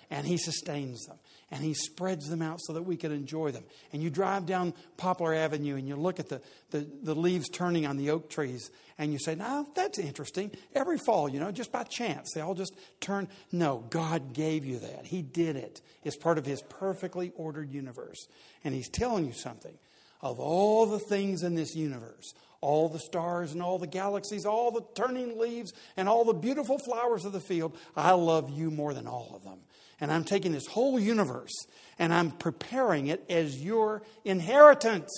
[0.09, 1.17] and He sustains them
[1.51, 3.65] and He spreads them out so that we can enjoy them.
[3.91, 7.85] And you drive down Poplar Avenue and you look at the, the, the leaves turning
[7.85, 10.51] on the oak trees and you say, Now, that's interesting.
[10.73, 13.27] Every fall, you know, just by chance, they all just turn.
[13.51, 15.05] No, God gave you that.
[15.05, 15.81] He did it.
[16.05, 18.29] It's part of His perfectly ordered universe.
[18.63, 19.77] And He's telling you something
[20.21, 24.71] of all the things in this universe, all the stars and all the galaxies, all
[24.71, 28.93] the turning leaves and all the beautiful flowers of the field, I love you more
[28.93, 29.59] than all of them.
[29.99, 31.53] And I'm taking this whole universe
[31.97, 35.11] and I'm preparing it as your inheritance.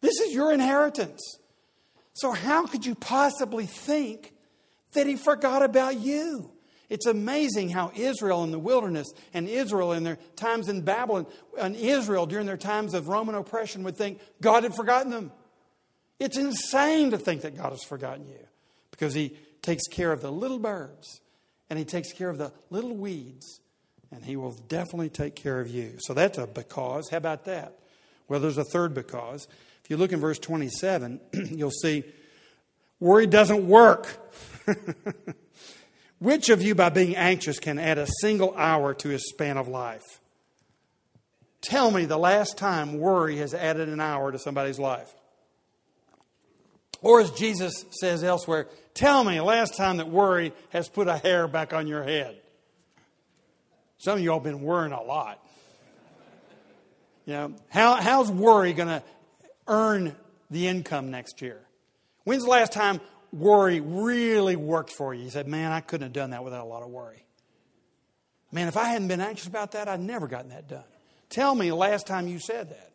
[0.00, 1.20] This is your inheritance.
[2.14, 4.32] So, how could you possibly think
[4.92, 6.50] that he forgot about you?
[6.92, 11.26] It's amazing how Israel in the wilderness and Israel in their times in Babylon
[11.58, 15.32] and Israel during their times of Roman oppression would think God had forgotten them.
[16.22, 18.38] It's insane to think that God has forgotten you
[18.92, 21.20] because He takes care of the little birds
[21.68, 23.60] and He takes care of the little weeds
[24.12, 25.96] and He will definitely take care of you.
[25.98, 27.08] So that's a because.
[27.08, 27.76] How about that?
[28.28, 29.48] Well, there's a third because.
[29.82, 32.04] If you look in verse 27, you'll see
[33.00, 34.06] worry doesn't work.
[36.20, 39.66] Which of you, by being anxious, can add a single hour to his span of
[39.66, 40.20] life?
[41.62, 45.12] Tell me the last time worry has added an hour to somebody's life.
[47.02, 51.48] Or as Jesus says elsewhere, tell me last time that worry has put a hair
[51.48, 52.36] back on your head.
[53.98, 55.44] Some of you all been worrying a lot.
[57.26, 59.02] You know, how, how's worry going to
[59.68, 60.16] earn
[60.50, 61.60] the income next year?
[62.24, 63.00] When's the last time
[63.32, 65.24] worry really worked for you?
[65.24, 67.24] You said, man, I couldn't have done that without a lot of worry.
[68.50, 70.84] Man, if I hadn't been anxious about that, I'd never gotten that done.
[71.30, 72.90] Tell me last time you said that.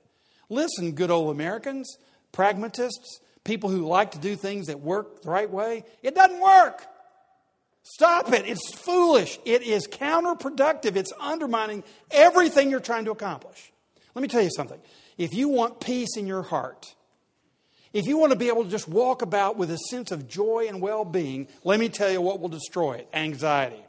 [0.49, 1.97] Listen, good old Americans,
[2.31, 5.83] pragmatists, people who like to do things that work the right way.
[6.03, 6.85] It doesn't work.
[7.81, 8.45] Stop it.
[8.45, 9.39] It's foolish.
[9.45, 10.95] It is counterproductive.
[10.97, 13.71] It's undermining everything you're trying to accomplish.
[14.13, 14.79] Let me tell you something.
[15.17, 16.93] If you want peace in your heart,
[17.93, 20.65] if you want to be able to just walk about with a sense of joy
[20.67, 23.81] and well being, let me tell you what will destroy it anxiety.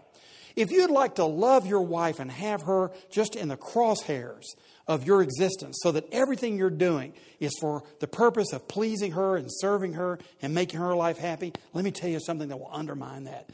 [0.55, 4.44] If you'd like to love your wife and have her just in the crosshairs
[4.88, 9.37] of your existence so that everything you're doing is for the purpose of pleasing her
[9.37, 12.70] and serving her and making her life happy, let me tell you something that will
[12.72, 13.51] undermine that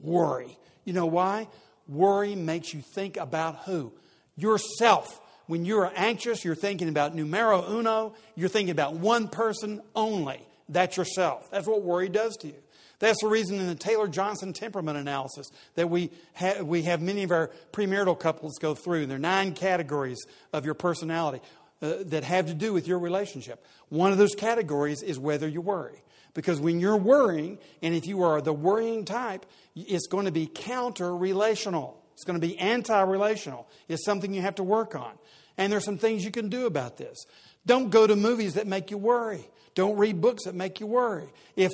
[0.00, 0.58] worry.
[0.84, 1.48] You know why?
[1.88, 3.92] Worry makes you think about who?
[4.36, 5.20] Yourself.
[5.46, 10.40] When you're anxious, you're thinking about numero uno, you're thinking about one person only.
[10.68, 11.50] That's yourself.
[11.50, 12.63] That's what worry does to you.
[12.98, 17.22] That's the reason in the Taylor Johnson temperament analysis that we, ha- we have many
[17.22, 19.06] of our premarital couples go through.
[19.06, 21.40] There are nine categories of your personality
[21.82, 23.64] uh, that have to do with your relationship.
[23.88, 26.02] One of those categories is whether you worry.
[26.34, 30.46] Because when you're worrying, and if you are the worrying type, it's going to be
[30.46, 32.00] counter relational.
[32.14, 33.68] It's going to be anti relational.
[33.88, 35.12] It's something you have to work on.
[35.56, 37.24] And there's some things you can do about this.
[37.66, 39.48] Don't go to movies that make you worry.
[39.74, 41.28] Don't read books that make you worry.
[41.56, 41.72] If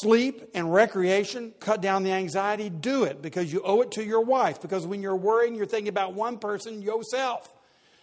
[0.00, 4.20] sleep and recreation cut down the anxiety, do it because you owe it to your
[4.20, 4.60] wife.
[4.60, 7.52] Because when you're worrying, you're thinking about one person, yourself.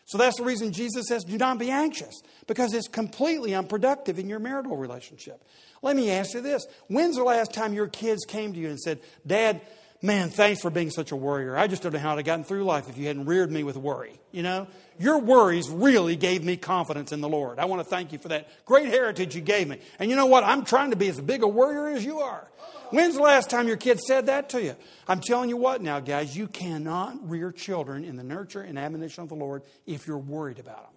[0.06, 4.28] So that's the reason Jesus says, do not be anxious, because it's completely unproductive in
[4.28, 5.42] your marital relationship.
[5.82, 8.80] Let me ask you this When's the last time your kids came to you and
[8.80, 9.62] said, Dad,
[10.04, 11.58] man, thanks for being such a warrior.
[11.58, 13.64] I just don't know how I'd have gotten through life if you hadn't reared me
[13.64, 14.20] with worry.
[14.32, 14.68] You know,
[15.00, 17.58] your worries really gave me confidence in the Lord.
[17.58, 19.80] I want to thank you for that great heritage you gave me.
[19.98, 20.44] And you know what?
[20.44, 22.48] I'm trying to be as big a warrior as you are.
[22.92, 24.76] When's the last time your kids said that to you?
[25.08, 29.24] I'm telling you what now, guys, you cannot rear children in the nurture and admonition
[29.24, 30.93] of the Lord if you're worried about them.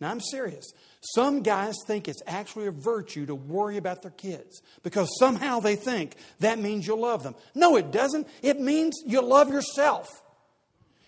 [0.00, 0.72] Now, I'm serious.
[1.00, 5.76] Some guys think it's actually a virtue to worry about their kids because somehow they
[5.76, 7.34] think that means you love them.
[7.54, 8.26] No, it doesn't.
[8.42, 10.22] It means you love yourself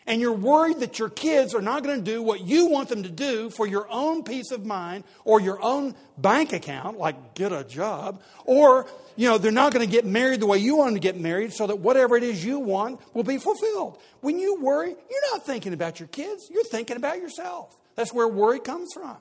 [0.07, 3.03] and you're worried that your kids are not going to do what you want them
[3.05, 7.53] to do for your own peace of mind or your own bank account, like get
[7.53, 10.89] a job, or you know they're not going to get married the way you want
[10.89, 13.99] them to get married, so that whatever it is you want will be fulfilled.
[14.21, 17.77] When you worry, you're not thinking about your kids; you're thinking about yourself.
[17.95, 19.17] That's where worry comes from.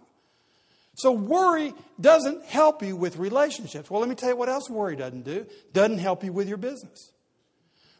[0.95, 3.89] So worry doesn't help you with relationships.
[3.89, 5.45] Well, let me tell you what else worry doesn't do.
[5.73, 7.11] Doesn't help you with your business.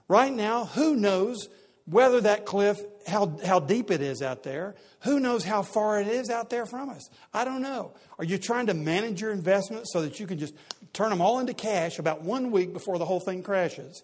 [0.08, 1.48] Right now, who knows
[1.86, 4.76] whether that cliff, how, how deep it is out there.
[5.02, 7.10] Who knows how far it is out there from us?
[7.34, 7.94] I don't know.
[8.20, 10.54] Are you trying to manage your investments so that you can just
[10.94, 14.04] turn them all into cash about one week before the whole thing crashes?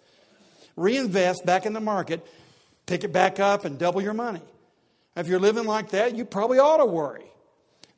[0.75, 2.25] Reinvest back in the market,
[2.85, 4.41] pick it back up, and double your money.
[5.17, 7.25] If you're living like that, you probably ought to worry.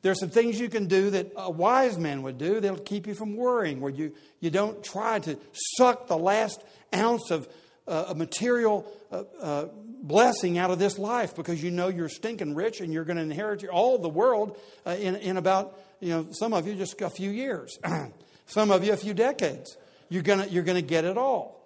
[0.02, 3.14] There's some things you can do that a wise man would do that'll keep you
[3.14, 5.38] from worrying, where you, you don't try to
[5.76, 6.62] suck the last
[6.94, 7.46] ounce of
[7.86, 9.66] uh, a material uh, uh,
[10.02, 13.22] blessing out of this life because you know you're stinking rich and you're going to
[13.22, 17.10] inherit all the world uh, in, in about, you know, some of you just a
[17.10, 17.78] few years,
[18.46, 19.76] some of you a few decades.
[20.08, 21.59] You're going you're going to get it all.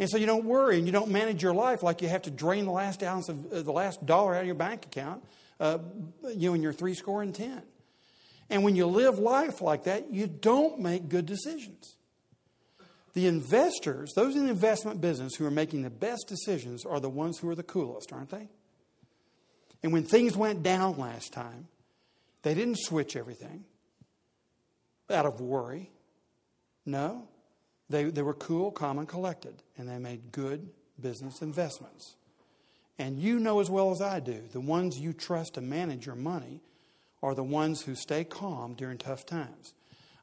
[0.00, 2.30] And so you don't worry and you don't manage your life like you have to
[2.30, 5.22] drain the last ounce of uh, the last dollar out of your bank account,
[5.60, 5.76] uh,
[6.34, 7.60] you know, when you're three score and ten.
[8.48, 11.96] And when you live life like that, you don't make good decisions.
[13.12, 17.10] The investors, those in the investment business who are making the best decisions, are the
[17.10, 18.48] ones who are the coolest, aren't they?
[19.82, 21.68] And when things went down last time,
[22.42, 23.64] they didn't switch everything
[25.10, 25.90] out of worry.
[26.86, 27.28] No,
[27.90, 30.70] they, they were cool, calm, and collected, and they made good
[31.00, 32.14] business investments.
[32.98, 36.14] And you know as well as I do, the ones you trust to manage your
[36.14, 36.60] money
[37.22, 39.74] are the ones who stay calm during tough times.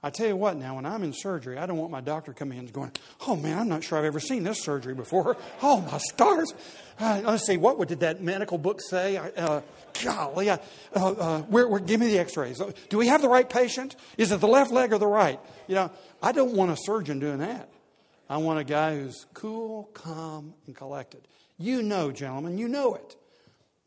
[0.08, 2.58] I tell you what, now, when I'm in surgery, I don't want my doctor coming
[2.58, 2.94] in and going,
[3.28, 5.36] oh man, I'm not sure I've ever seen this surgery before.
[5.62, 6.54] Oh, my stars.
[6.98, 9.18] Uh, let's see, what did that medical book say?
[9.18, 9.62] Uh,
[10.02, 10.58] golly, uh,
[10.94, 12.62] uh, where, where, give me the x rays.
[12.90, 13.98] Do we have the right patient?
[14.18, 15.42] Is it the left leg or the right?
[15.68, 15.92] You know,
[16.22, 17.70] I don't want a surgeon doing that.
[18.30, 21.28] I want a guy who's cool, calm, and collected.
[21.58, 23.18] You know, gentlemen, you know it.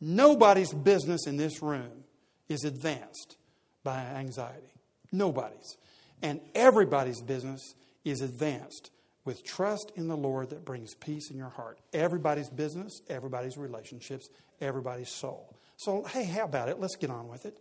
[0.02, 2.04] Nobody's business in this room
[2.48, 3.36] is advanced
[3.84, 4.72] by anxiety.
[5.12, 5.78] Nobody's.
[6.22, 8.90] And everybody's business is advanced
[9.24, 11.78] with trust in the Lord that brings peace in your heart.
[11.92, 14.28] Everybody's business, everybody's relationships,
[14.60, 15.56] everybody's soul.
[15.76, 16.80] So, hey, how about it?
[16.80, 17.58] Let's get on with it.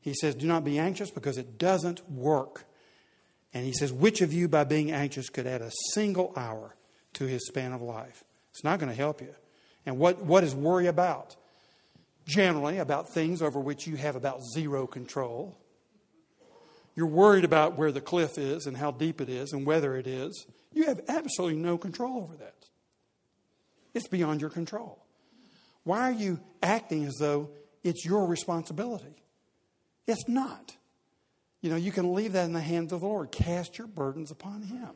[0.00, 2.64] He says, Do not be anxious because it doesn't work.
[3.52, 6.76] And he says, Which of you, by being anxious, could add a single hour
[7.14, 8.22] to his span of life?
[8.50, 9.34] It's not going to help you.
[9.84, 11.36] And what, what is worry about?
[12.26, 15.56] Generally, about things over which you have about zero control.
[16.96, 20.06] You're worried about where the cliff is and how deep it is and whether it
[20.06, 20.46] is.
[20.72, 22.54] You have absolutely no control over that.
[23.94, 24.98] It's beyond your control.
[25.84, 27.50] Why are you acting as though
[27.84, 29.14] it's your responsibility?
[30.06, 30.74] It's not.
[31.60, 33.30] You know, you can leave that in the hands of the Lord.
[33.30, 34.90] Cast your burdens upon Him.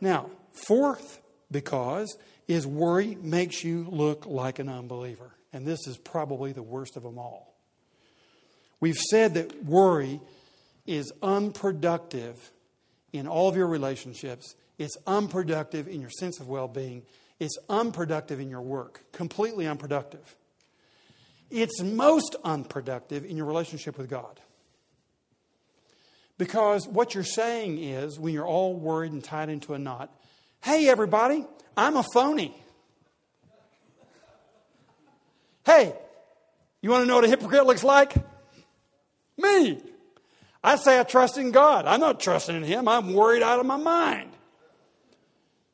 [0.00, 2.16] Now, fourth, because,
[2.48, 5.34] is worry makes you look like an unbeliever.
[5.52, 7.54] And this is probably the worst of them all.
[8.80, 10.20] We've said that worry
[10.86, 12.52] is unproductive
[13.12, 17.02] in all of your relationships, it's unproductive in your sense of well being,
[17.38, 20.36] it's unproductive in your work, completely unproductive.
[21.50, 24.40] It's most unproductive in your relationship with God.
[26.36, 30.12] Because what you're saying is, when you're all worried and tied into a knot,
[30.62, 32.60] hey, everybody, I'm a phony.
[35.64, 35.94] Hey,
[36.82, 38.14] you want to know what a hypocrite looks like?
[39.38, 39.80] Me.
[40.64, 41.84] I say I trust in God.
[41.84, 42.88] I'm not trusting in Him.
[42.88, 44.30] I'm worried out of my mind.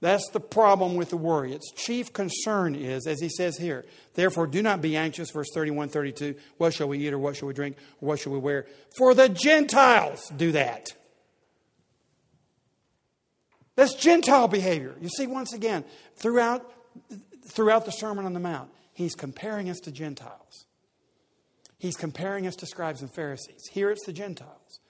[0.01, 1.53] That's the problem with the worry.
[1.53, 3.84] Its chief concern is, as he says here,
[4.14, 7.49] therefore do not be anxious, verse 31, 32, what shall we eat or what shall
[7.49, 8.66] we drink or what shall we wear?
[8.97, 10.88] For the Gentiles do that.
[13.76, 14.97] That's Gentile behavior.
[15.01, 15.84] You see, once again,
[16.16, 16.72] throughout,
[17.47, 20.64] throughout the Sermon on the Mount, he's comparing us to Gentiles.
[21.81, 23.66] He's comparing us to scribes and Pharisees.
[23.72, 24.81] Here it's the Gentiles.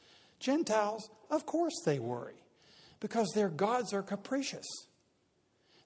[0.40, 2.42] Gentiles, of course, they worry
[2.98, 4.66] because their gods are capricious.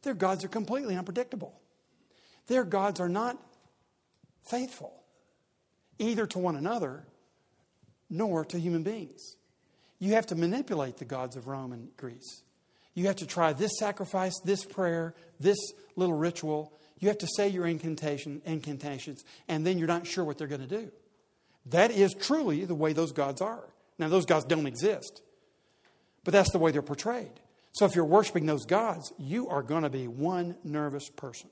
[0.02, 1.60] Their gods are completely unpredictable.
[2.46, 3.38] Their gods are not
[4.48, 5.04] faithful,
[5.98, 7.04] either to one another
[8.08, 9.36] nor to human beings.
[9.98, 12.42] You have to manipulate the gods of Rome and Greece.
[12.94, 15.58] You have to try this sacrifice, this prayer, this
[15.96, 16.72] little ritual.
[16.98, 20.66] You have to say your incantation, incantations, and then you're not sure what they're going
[20.66, 20.90] to do.
[21.66, 23.64] That is truly the way those gods are.
[23.98, 25.22] Now, those gods don't exist,
[26.24, 27.40] but that's the way they're portrayed.
[27.72, 31.50] So if you're worshiping those gods, you are going to be one nervous person.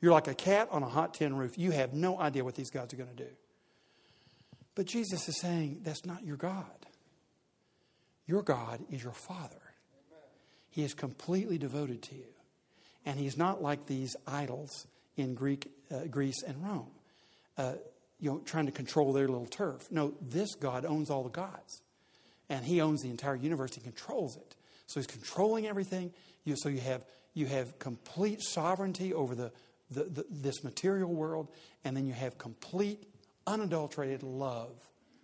[0.00, 1.58] You're like a cat on a hot tin roof.
[1.58, 3.30] You have no idea what these gods are going to do.
[4.74, 6.86] But Jesus is saying that's not your God.
[8.26, 9.60] Your God is your Father.
[10.70, 12.28] He is completely devoted to you.
[13.06, 14.86] And he's not like these idols
[15.16, 16.90] in Greek, uh, Greece and Rome,
[17.56, 17.74] uh,
[18.18, 19.90] you know, trying to control their little turf.
[19.90, 21.82] No, this God owns all the gods.
[22.48, 23.74] And he owns the entire universe.
[23.74, 24.56] He controls it.
[24.86, 26.12] So he's controlling everything.
[26.44, 29.52] You, so you have, you have complete sovereignty over the,
[29.90, 31.48] the, the, this material world,
[31.84, 33.04] and then you have complete,
[33.46, 34.72] unadulterated love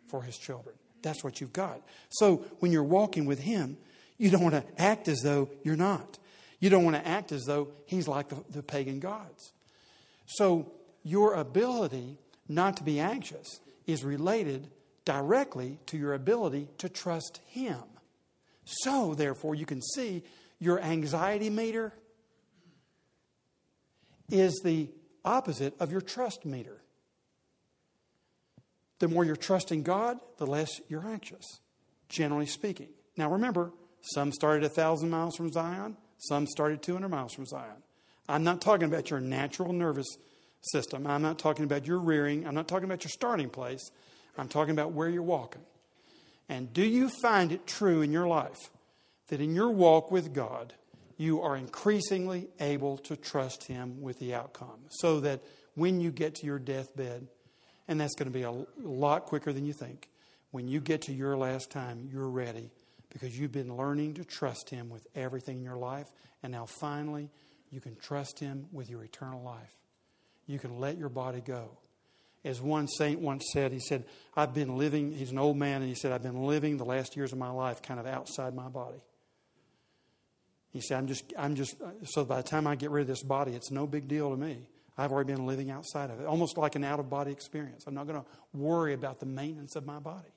[0.08, 0.76] for his children.
[1.02, 1.82] That's what you've got.
[2.10, 3.76] So when you're walking with him,
[4.18, 6.18] you don't want to act as though you're not.
[6.58, 9.52] You don't want to act as though he's like the, the pagan gods.
[10.26, 14.70] So your ability not to be anxious is related
[15.04, 17.82] directly to your ability to trust him.
[18.64, 20.24] So, therefore, you can see
[20.58, 21.92] your anxiety meter
[24.28, 24.88] is the
[25.24, 26.82] opposite of your trust meter.
[28.98, 31.44] The more you're trusting God, the less you're anxious,
[32.08, 32.88] generally speaking.
[33.16, 37.82] Now, remember, some started a thousand miles from Zion, some started 200 miles from Zion.
[38.28, 40.06] I'm not talking about your natural nervous
[40.62, 41.06] system.
[41.06, 42.46] I'm not talking about your rearing.
[42.46, 43.90] I'm not talking about your starting place.
[44.36, 45.62] I'm talking about where you're walking.
[46.48, 48.70] And do you find it true in your life
[49.28, 50.74] that in your walk with God,
[51.16, 55.40] you are increasingly able to trust Him with the outcome so that
[55.74, 57.26] when you get to your deathbed,
[57.88, 60.08] and that's going to be a lot quicker than you think,
[60.50, 62.70] when you get to your last time, you're ready
[63.10, 66.06] because you've been learning to trust Him with everything in your life,
[66.42, 67.30] and now finally,
[67.70, 69.72] you can trust Him with your eternal life.
[70.46, 71.78] You can let your body go
[72.46, 74.04] as one saint once said, he said,
[74.36, 77.16] I've been living, he's an old man, and he said, I've been living the last
[77.16, 79.00] years of my life kind of outside my body.
[80.70, 83.24] He said, I'm just, I'm just, so by the time I get rid of this
[83.24, 84.68] body, it's no big deal to me.
[84.96, 87.84] I've already been living outside of it, almost like an out of body experience.
[87.86, 90.28] I'm not going to worry about the maintenance of my body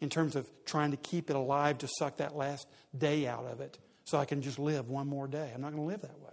[0.00, 3.60] in terms of trying to keep it alive to suck that last day out of
[3.60, 5.50] it so I can just live one more day.
[5.54, 6.32] I'm not going to live that way.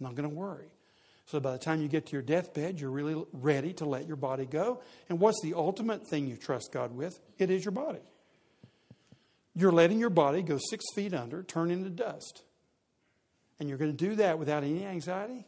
[0.00, 0.72] I'm not going to worry.
[1.26, 4.16] So by the time you get to your deathbed, you're really ready to let your
[4.16, 4.80] body go.
[5.10, 7.20] And what's the ultimate thing you trust God with?
[7.38, 8.00] It is your body.
[9.54, 12.44] you're letting your body go six feet under, turn into dust.
[13.60, 15.44] And you're going to do that without any anxiety?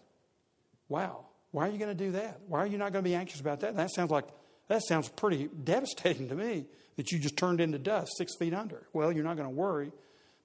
[0.88, 1.26] Wow.
[1.52, 2.40] Why are you going to do that?
[2.46, 3.76] Why are you not going to be anxious about that?
[3.76, 4.26] That sounds like
[4.68, 6.66] that sounds pretty devastating to me
[7.00, 8.82] that you just turned into dust six feet under.
[8.92, 9.90] Well, you're not going to worry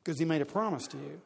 [0.02, 1.20] because he made a promise to you.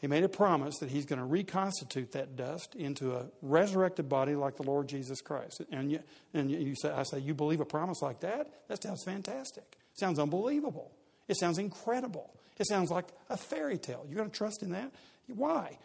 [0.00, 4.34] He made a promise that he's going to reconstitute that dust into a resurrected body
[4.34, 5.60] like the Lord Jesus Christ.
[5.70, 6.00] And you,
[6.32, 8.50] and you say, I say, you believe a promise like that?
[8.68, 9.76] That sounds fantastic.
[9.92, 10.90] Sounds unbelievable.
[11.28, 12.30] It sounds incredible.
[12.58, 14.06] It sounds like a fairy tale.
[14.08, 14.92] You're going to trust in that?
[15.26, 15.76] Why?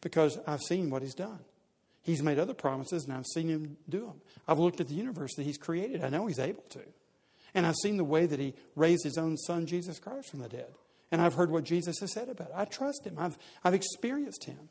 [0.00, 1.38] Because I've seen what he's done.
[2.02, 4.20] He's made other promises, and I've seen him do them.
[4.48, 6.02] I've looked at the universe that he's created.
[6.02, 6.80] I know he's able to.
[7.56, 10.48] And I've seen the way that he raised his own son, Jesus Christ, from the
[10.48, 10.68] dead.
[11.10, 12.54] And I've heard what Jesus has said about it.
[12.54, 13.16] I trust him.
[13.18, 14.68] I've, I've experienced him.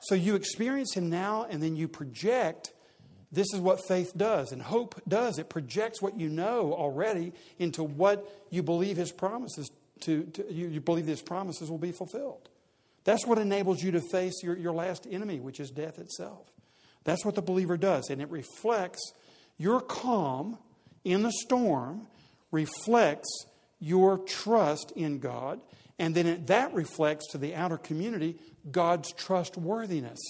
[0.00, 2.72] So you experience him now, and then you project.
[3.30, 5.38] This is what faith does, and hope does.
[5.38, 9.70] It projects what you know already into what you believe his promises
[10.00, 12.48] to, to you, you believe his promises will be fulfilled.
[13.04, 16.50] That's what enables you to face your, your last enemy, which is death itself.
[17.04, 19.12] That's what the believer does, and it reflects
[19.58, 20.58] your calm
[21.04, 22.06] in the storm,
[22.52, 23.46] reflects
[23.80, 25.60] your trust in God,
[25.98, 28.38] and then it, that reflects to the outer community
[28.70, 30.20] God's trustworthiness.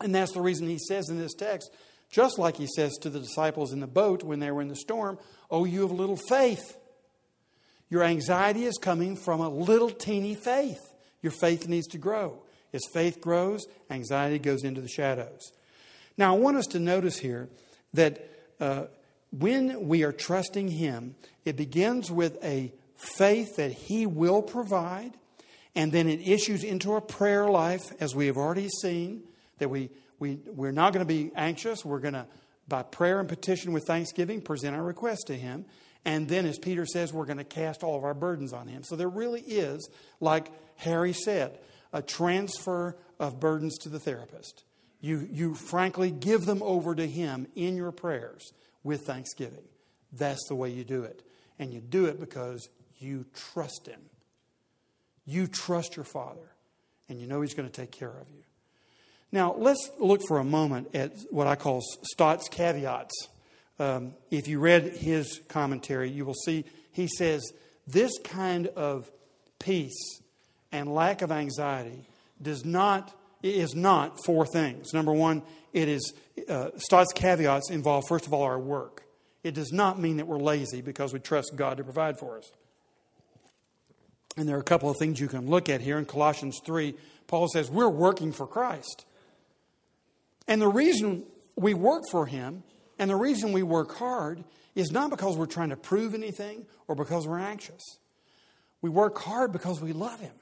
[0.00, 1.70] And that's the reason he says in this text,
[2.10, 4.76] just like he says to the disciples in the boat when they were in the
[4.76, 5.18] storm,
[5.50, 6.76] Oh, you have little faith.
[7.90, 10.80] Your anxiety is coming from a little teeny faith.
[11.22, 12.38] Your faith needs to grow.
[12.72, 15.52] As faith grows, anxiety goes into the shadows.
[16.16, 17.48] Now, I want us to notice here
[17.92, 18.28] that
[18.60, 18.84] uh,
[19.38, 25.12] when we are trusting Him, it begins with a faith that He will provide,
[25.74, 29.24] and then it issues into a prayer life, as we have already seen,
[29.58, 31.84] that we, we, we're not going to be anxious.
[31.84, 32.26] We're going to,
[32.68, 35.64] by prayer and petition with thanksgiving, present our request to Him.
[36.04, 38.84] And then, as Peter says, we're going to cast all of our burdens on Him.
[38.84, 39.88] So there really is,
[40.20, 41.58] like Harry said,
[41.92, 44.64] a transfer of burdens to the therapist.
[45.00, 48.52] You, you frankly give them over to Him in your prayers
[48.84, 49.64] with thanksgiving.
[50.12, 51.22] That's the way you do it.
[51.58, 52.68] And you do it because
[52.98, 54.00] you trust Him.
[55.26, 56.52] You trust your Father,
[57.08, 58.44] and you know He's going to take care of you.
[59.32, 63.28] Now, let's look for a moment at what I call Stott's caveats.
[63.80, 67.42] Um, if you read his commentary, you will see he says
[67.84, 69.10] this kind of
[69.58, 70.20] peace
[70.70, 72.06] and lack of anxiety
[72.40, 73.12] does not
[73.42, 74.94] is not four things.
[74.94, 76.14] Number one, it is
[76.48, 79.04] uh, Stott's caveats involve first of all our work.
[79.42, 82.50] It does not mean that we're lazy because we trust God to provide for us.
[84.36, 86.94] And there are a couple of things you can look at here in Colossians 3.
[87.26, 89.04] Paul says, We're working for Christ.
[90.48, 91.24] And the reason
[91.56, 92.64] we work for Him
[92.98, 94.42] and the reason we work hard
[94.74, 97.80] is not because we're trying to prove anything or because we're anxious.
[98.82, 100.34] We work hard because we love Him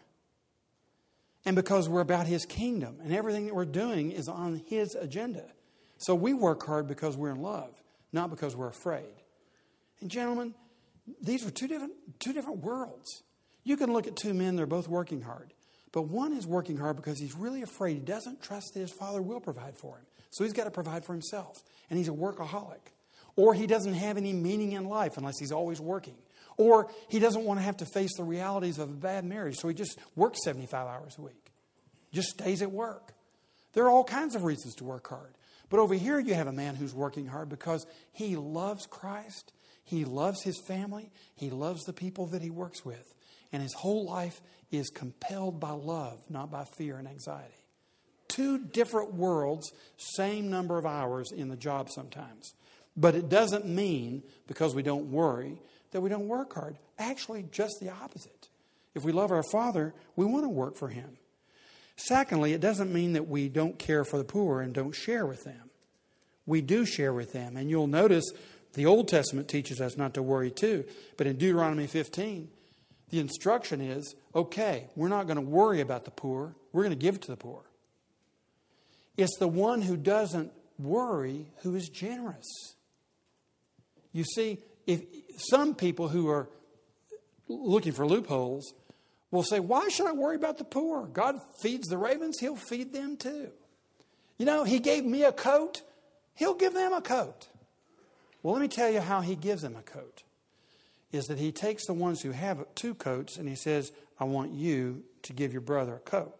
[1.45, 5.45] and because we're about His kingdom and everything that we're doing is on His agenda.
[6.03, 7.71] So we work hard because we're in love,
[8.13, 9.15] not because we're afraid.
[10.01, 10.53] And, gentlemen,
[11.23, 13.23] these are two different, two different worlds.
[13.63, 15.55] You can look at two men, they're both working hard.
[15.93, 17.95] But one is working hard because he's really afraid.
[17.95, 20.05] He doesn't trust that his father will provide for him.
[20.31, 21.63] So he's got to provide for himself.
[21.89, 22.81] And he's a workaholic.
[23.37, 26.17] Or he doesn't have any meaning in life unless he's always working.
[26.57, 29.57] Or he doesn't want to have to face the realities of a bad marriage.
[29.57, 31.53] So he just works 75 hours a week,
[32.13, 33.13] just stays at work.
[33.75, 35.35] There are all kinds of reasons to work hard.
[35.73, 39.53] But over here, you have a man who's working hard because he loves Christ,
[39.83, 43.13] he loves his family, he loves the people that he works with
[43.53, 47.55] and his whole life is compelled by love, not by fear and anxiety.
[48.29, 52.55] Two different worlds, same number of hours in the job sometimes.
[52.97, 55.59] But it doesn't mean, because we don't worry,
[55.93, 56.79] that we don't work hard.
[56.99, 58.49] Actually, just the opposite.
[58.95, 61.19] If we love our Father, we want to work for Him.
[61.97, 65.45] Secondly, it doesn't mean that we don't care for the poor and don't share with
[65.45, 65.71] them.
[66.47, 67.57] We do share with them.
[67.57, 68.25] And you'll notice
[68.75, 70.85] the Old Testament teaches us not to worry too.
[71.17, 72.49] But in Deuteronomy 15,
[73.11, 77.05] the instruction is okay, we're not going to worry about the poor, we're going to
[77.05, 77.63] give to the poor.
[79.19, 82.47] It's the one who doesn't worry who is generous.
[84.13, 85.03] You see, if
[85.37, 86.49] some people who are
[87.49, 88.73] looking for loopholes
[89.33, 91.07] will say, Why should I worry about the poor?
[91.07, 93.51] God feeds the ravens, He'll feed them too.
[94.39, 95.83] You know, He gave me a coat,
[96.37, 97.49] He'll give them a coat.
[98.45, 100.23] Well, let me tell you how He gives them a coat
[101.13, 104.53] is that he takes the ones who have two coats and he says, I want
[104.53, 106.35] you to give your brother a coat.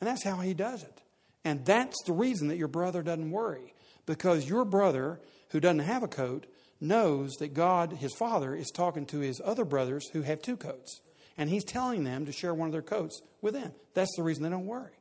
[0.00, 1.00] And that's how he does it.
[1.44, 3.74] And that's the reason that your brother doesn't worry.
[4.06, 5.20] Because your brother,
[5.50, 6.46] who doesn't have a coat,
[6.80, 11.00] knows that God, his father, is talking to his other brothers who have two coats.
[11.36, 13.72] And he's telling them to share one of their coats with them.
[13.94, 14.92] That's the reason they don't worry.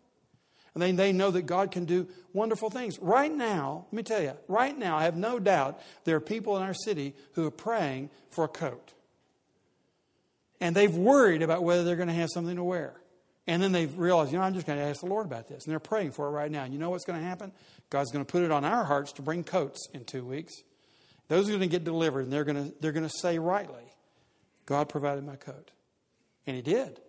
[0.74, 2.98] And they, they know that God can do wonderful things.
[3.00, 6.58] Right now, let me tell you, right now, I have no doubt there are people
[6.58, 8.94] in our city who are praying for a coat.
[10.60, 12.96] And they've worried about whether they're going to have something to wear.
[13.46, 15.66] And then they've realized, you know, I'm just going to ask the Lord about this.
[15.66, 16.64] And they're praying for it right now.
[16.64, 17.52] And you know what's going to happen?
[17.90, 20.54] God's going to put it on our hearts to bring coats in two weeks.
[21.28, 23.84] Those are going to get delivered, and they're going to, they're going to say rightly,
[24.66, 25.72] God provided my coat.
[26.46, 27.00] And He did.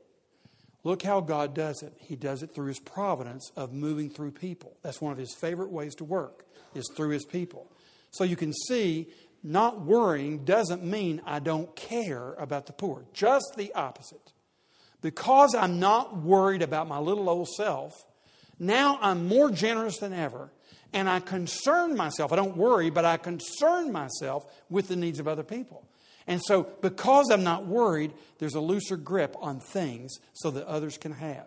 [0.85, 1.95] Look how God does it.
[1.99, 4.77] He does it through His providence of moving through people.
[4.83, 7.71] That's one of His favorite ways to work, is through His people.
[8.11, 9.09] So you can see,
[9.43, 13.05] not worrying doesn't mean I don't care about the poor.
[13.13, 14.33] Just the opposite.
[15.01, 17.93] Because I'm not worried about my little old self,
[18.59, 20.51] now I'm more generous than ever,
[20.93, 22.33] and I concern myself.
[22.33, 25.87] I don't worry, but I concern myself with the needs of other people.
[26.27, 30.97] And so, because I'm not worried, there's a looser grip on things so that others
[30.97, 31.47] can have.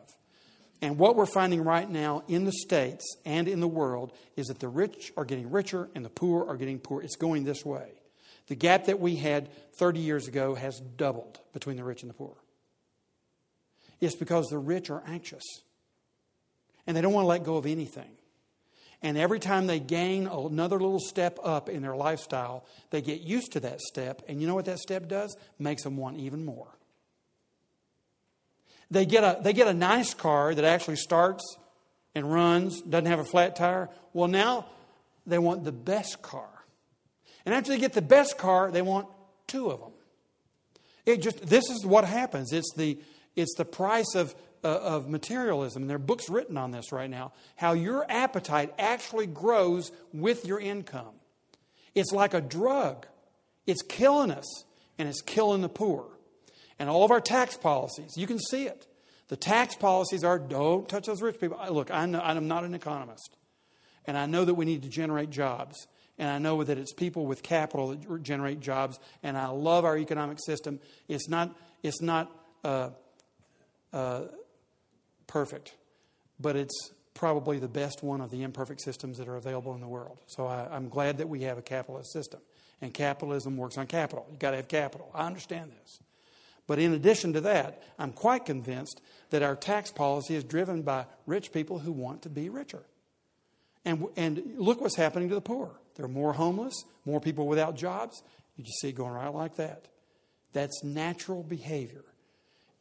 [0.82, 4.60] And what we're finding right now in the States and in the world is that
[4.60, 7.02] the rich are getting richer and the poor are getting poor.
[7.02, 7.90] It's going this way.
[8.48, 12.14] The gap that we had 30 years ago has doubled between the rich and the
[12.14, 12.36] poor.
[14.00, 15.44] It's because the rich are anxious
[16.86, 18.12] and they don't want to let go of anything.
[19.02, 23.52] And every time they gain another little step up in their lifestyle, they get used
[23.54, 24.24] to that step.
[24.28, 25.38] And you know what that step does?
[25.60, 26.68] Makes them want even more.
[28.90, 31.44] They get a, they get a nice car that actually starts
[32.16, 33.90] and runs, doesn't have a flat tire.
[34.14, 34.66] Well, now
[35.28, 36.50] they want the best car.
[37.46, 39.08] And after they get the best car, they want
[39.46, 39.92] two of them.
[41.06, 42.52] It just, this is what happens.
[42.52, 42.98] It's the,
[43.36, 44.34] it's the price of,
[44.70, 45.84] of materialism.
[45.84, 47.34] And there are books written on this right now.
[47.56, 51.16] How your appetite actually grows with your income.
[51.96, 53.08] It's like a drug,
[53.66, 54.64] it's killing us,
[54.98, 56.06] and it's killing the poor.
[56.80, 58.86] And all of our tax policies, you can see it.
[59.30, 61.60] The tax policies are don't touch those rich people.
[61.72, 63.36] Look, I know, I'm not an economist.
[64.06, 65.88] And I know that we need to generate jobs.
[66.18, 69.00] And I know that it's people with capital that generate jobs.
[69.22, 70.80] And I love our economic system.
[71.08, 72.32] It's not, it's not
[72.64, 72.92] uh,
[73.92, 74.22] uh,
[75.28, 75.74] perfect,
[76.40, 79.88] but it's probably the best one of the imperfect systems that are available in the
[79.88, 80.20] world.
[80.28, 82.40] So I, I'm glad that we have a capitalist system.
[82.80, 84.28] And capitalism works on capital.
[84.30, 85.10] You've got to have capital.
[85.14, 86.00] I understand this.
[86.68, 89.02] But in addition to that, I'm quite convinced
[89.32, 92.84] that our tax policy is driven by rich people who want to be richer.
[93.84, 95.72] And, and look what's happening to the poor.
[95.96, 96.76] There are more homeless,
[97.06, 98.22] more people without jobs.
[98.58, 99.88] You just see it going right like that.
[100.54, 102.04] That's natural behavior.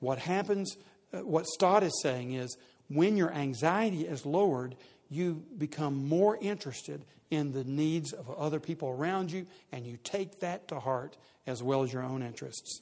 [0.01, 0.77] What happens
[1.13, 2.57] Uh, what Stott is saying is
[2.89, 4.77] when your anxiety is lowered,
[5.09, 10.41] you become more interested in the needs of other people around you, and you take
[10.41, 12.81] that to heart as well as your own interests.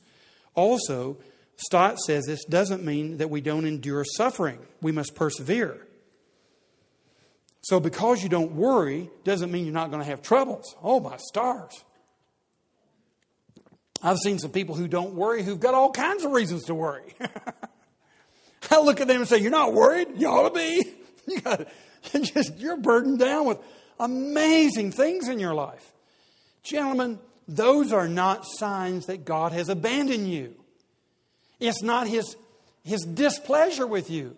[0.54, 1.16] Also,
[1.56, 4.58] Stott says this doesn't mean that we don't endure suffering.
[4.80, 5.86] We must persevere.
[7.62, 10.74] So, because you don't worry, doesn't mean you're not going to have troubles.
[10.82, 11.72] Oh, my stars.
[14.02, 17.14] I've seen some people who don't worry who've got all kinds of reasons to worry.
[18.70, 20.08] I look at them and say, You're not worried?
[20.16, 20.82] You ought to be.
[21.26, 21.66] You got,
[22.12, 23.56] you're, just, you're burdened down with
[23.98, 25.90] amazing things in your life.
[26.62, 30.54] Gentlemen, those are not signs that God has abandoned you.
[31.60, 32.36] It's not his,
[32.84, 34.36] his displeasure with you.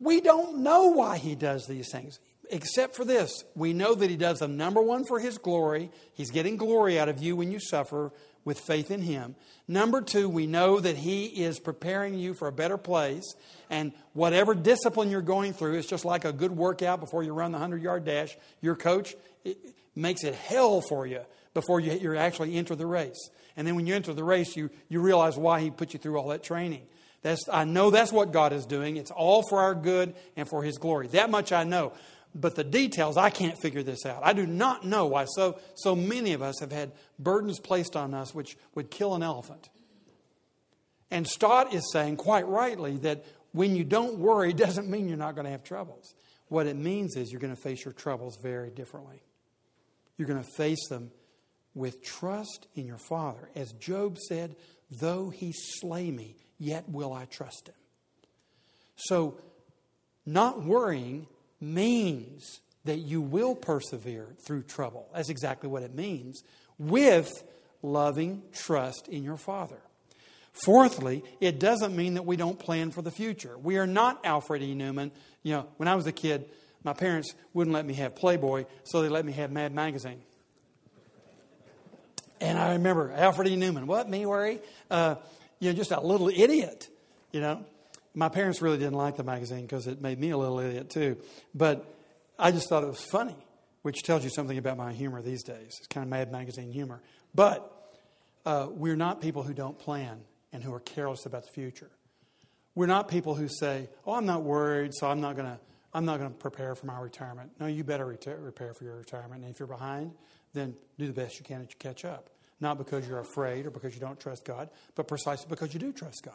[0.00, 2.18] We don't know why He does these things,
[2.50, 3.44] except for this.
[3.54, 5.90] We know that He does them, number one, for His glory.
[6.14, 8.10] He's getting glory out of you when you suffer
[8.44, 9.34] with faith in Him.
[9.68, 13.34] Number two, we know that He is preparing you for a better place.
[13.68, 17.52] And whatever discipline you're going through, it's just like a good workout before you run
[17.52, 18.36] the 100 yard dash.
[18.60, 19.14] Your coach
[19.94, 21.20] makes it hell for you
[21.54, 23.30] before you, you actually enter the race.
[23.56, 26.16] And then when you enter the race, you, you realize why He put you through
[26.16, 26.82] all that training.
[27.22, 28.96] That's, I know that's what God is doing.
[28.96, 31.08] It's all for our good and for His glory.
[31.08, 31.92] That much I know.
[32.34, 34.20] But the details, I can't figure this out.
[34.22, 38.14] I do not know why so, so many of us have had burdens placed on
[38.14, 39.68] us which would kill an elephant.
[41.10, 45.34] And Stott is saying, quite rightly, that when you don't worry doesn't mean you're not
[45.34, 46.14] going to have troubles.
[46.48, 49.22] What it means is you're going to face your troubles very differently.
[50.16, 51.10] You're going to face them
[51.74, 53.48] with trust in your Father.
[53.54, 54.56] As Job said,
[54.90, 57.74] though he slay me, yet will I trust him.
[58.96, 59.38] So,
[60.26, 61.26] not worrying
[61.60, 65.08] means that you will persevere through trouble.
[65.14, 66.42] That's exactly what it means
[66.78, 67.44] with
[67.82, 69.80] loving trust in your Father.
[70.52, 73.56] Fourthly, it doesn't mean that we don't plan for the future.
[73.56, 74.74] We are not Alfred E.
[74.74, 75.10] Neuman.
[75.42, 76.46] You know, when I was a kid,
[76.82, 80.20] my parents wouldn't let me have Playboy, so they let me have Mad Magazine.
[82.40, 83.56] And I remember Alfred E.
[83.56, 84.60] Neuman, What, me worry?
[84.90, 85.16] Uh,
[85.60, 86.88] you know, just a little idiot,
[87.32, 87.64] you know.
[88.14, 91.16] My parents really didn't like the magazine because it made me a little idiot too.
[91.54, 91.94] But
[92.38, 93.36] I just thought it was funny,
[93.82, 95.76] which tells you something about my humor these days.
[95.78, 97.00] It's kind of mad magazine humor.
[97.34, 97.70] But
[98.44, 100.20] uh, we're not people who don't plan
[100.52, 101.90] and who are careless about the future.
[102.74, 105.58] We're not people who say, "Oh, I'm not worried, so I'm not going to
[105.92, 109.42] I'm not going to prepare for my retirement." No, you better prepare for your retirement.
[109.42, 110.12] And if you're behind,
[110.52, 112.30] then do the best you can to catch up.
[112.60, 115.92] Not because you're afraid or because you don't trust God, but precisely because you do
[115.92, 116.34] trust God.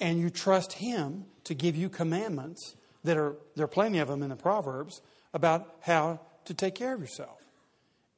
[0.00, 4.22] And you trust Him to give you commandments that are, there are plenty of them
[4.22, 5.00] in the Proverbs
[5.32, 7.42] about how to take care of yourself.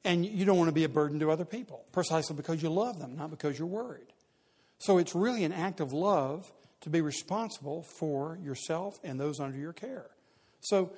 [0.03, 2.99] And you don't want to be a burden to other people, precisely because you love
[2.99, 4.07] them, not because you're worried.
[4.79, 6.51] So it's really an act of love
[6.81, 10.07] to be responsible for yourself and those under your care.
[10.61, 10.91] So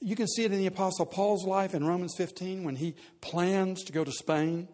[0.00, 3.84] you can see it in the Apostle Paul's life in Romans 15 when he plans
[3.84, 4.68] to go to Spain.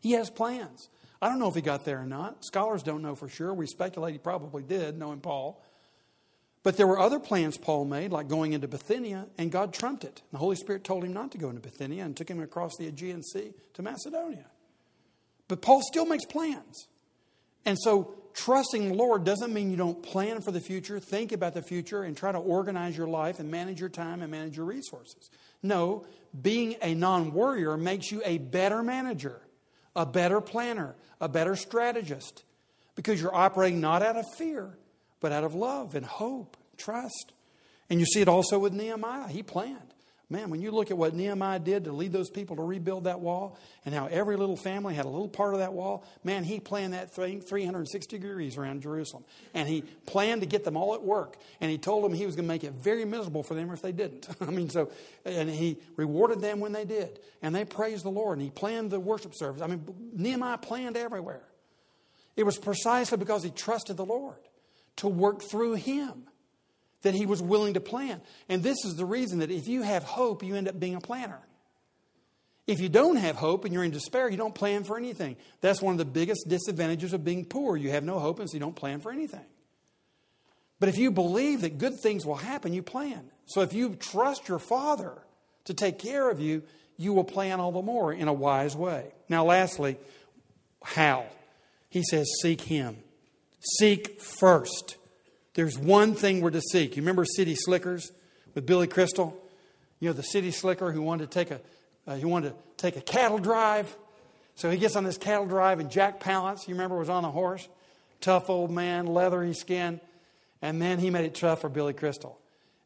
[0.00, 0.88] He has plans.
[1.20, 2.44] I don't know if he got there or not.
[2.44, 3.52] Scholars don't know for sure.
[3.52, 5.62] We speculate he probably did, knowing Paul.
[6.62, 10.22] But there were other plans Paul made, like going into Bithynia, and God trumped it.
[10.32, 12.86] The Holy Spirit told him not to go into Bithynia and took him across the
[12.86, 14.46] Aegean Sea to Macedonia.
[15.46, 16.88] But Paul still makes plans.
[17.64, 21.54] And so trusting the Lord doesn't mean you don't plan for the future, think about
[21.54, 24.66] the future, and try to organize your life and manage your time and manage your
[24.66, 25.30] resources.
[25.62, 26.06] No,
[26.40, 29.40] being a non warrior makes you a better manager,
[29.98, 32.44] a better planner, a better strategist,
[32.94, 34.78] because you're operating not out of fear,
[35.20, 37.32] but out of love and hope, trust.
[37.90, 39.28] And you see it also with Nehemiah.
[39.28, 39.94] He planned.
[40.30, 43.20] Man, when you look at what Nehemiah did to lead those people to rebuild that
[43.20, 46.60] wall and how every little family had a little part of that wall, man, he
[46.60, 49.24] planned that thing 360 degrees around Jerusalem.
[49.54, 51.38] And he planned to get them all at work.
[51.62, 53.80] And he told them he was going to make it very miserable for them if
[53.80, 54.28] they didn't.
[54.42, 54.92] I mean, so,
[55.24, 57.20] and he rewarded them when they did.
[57.40, 58.36] And they praised the Lord.
[58.36, 59.62] And he planned the worship service.
[59.62, 61.42] I mean, Nehemiah planned everywhere.
[62.36, 64.36] It was precisely because he trusted the Lord
[64.96, 66.24] to work through him
[67.02, 68.20] that he was willing to plan.
[68.48, 71.00] And this is the reason that if you have hope, you end up being a
[71.00, 71.40] planner.
[72.66, 75.36] If you don't have hope and you're in despair, you don't plan for anything.
[75.62, 77.78] That's one of the biggest disadvantages of being poor.
[77.78, 79.44] You have no hope, and so you don't plan for anything.
[80.78, 83.30] But if you believe that good things will happen, you plan.
[83.46, 85.16] So if you trust your Father
[85.64, 86.62] to take care of you,
[86.98, 89.06] you will plan all the more in a wise way.
[89.30, 89.96] Now, lastly,
[90.84, 91.24] how?
[91.88, 92.98] He says, seek Him.
[93.78, 94.97] Seek first.
[95.58, 96.94] There's one thing we're to seek.
[96.94, 98.12] You remember City Slickers
[98.54, 99.36] with Billy Crystal?
[99.98, 101.60] You know, the city slicker who wanted to take a,
[102.06, 103.96] uh, he wanted to take a cattle drive.
[104.54, 107.30] So he gets on this cattle drive, and Jack Palance, you remember, was on the
[107.32, 107.68] horse.
[108.20, 110.00] Tough old man, leathery skin.
[110.62, 112.38] And then he made it tough for Billy Crystal.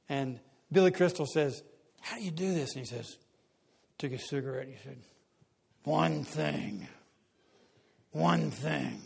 [0.09, 0.41] And
[0.73, 1.63] Billy Crystal says,
[2.01, 2.75] How do you do this?
[2.75, 3.19] And he says,
[3.99, 4.69] Took a cigarette.
[4.69, 4.97] He said,
[5.85, 6.89] One thing.
[8.13, 9.03] One thing.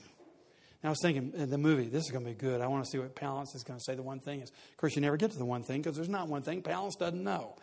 [0.86, 2.60] I was thinking in the movie, this is going to be good.
[2.60, 3.94] I want to see what Palance is going to say.
[3.94, 6.08] The one thing is, of course, you never get to the one thing because there's
[6.08, 6.62] not one thing.
[6.62, 7.54] Palance doesn't know.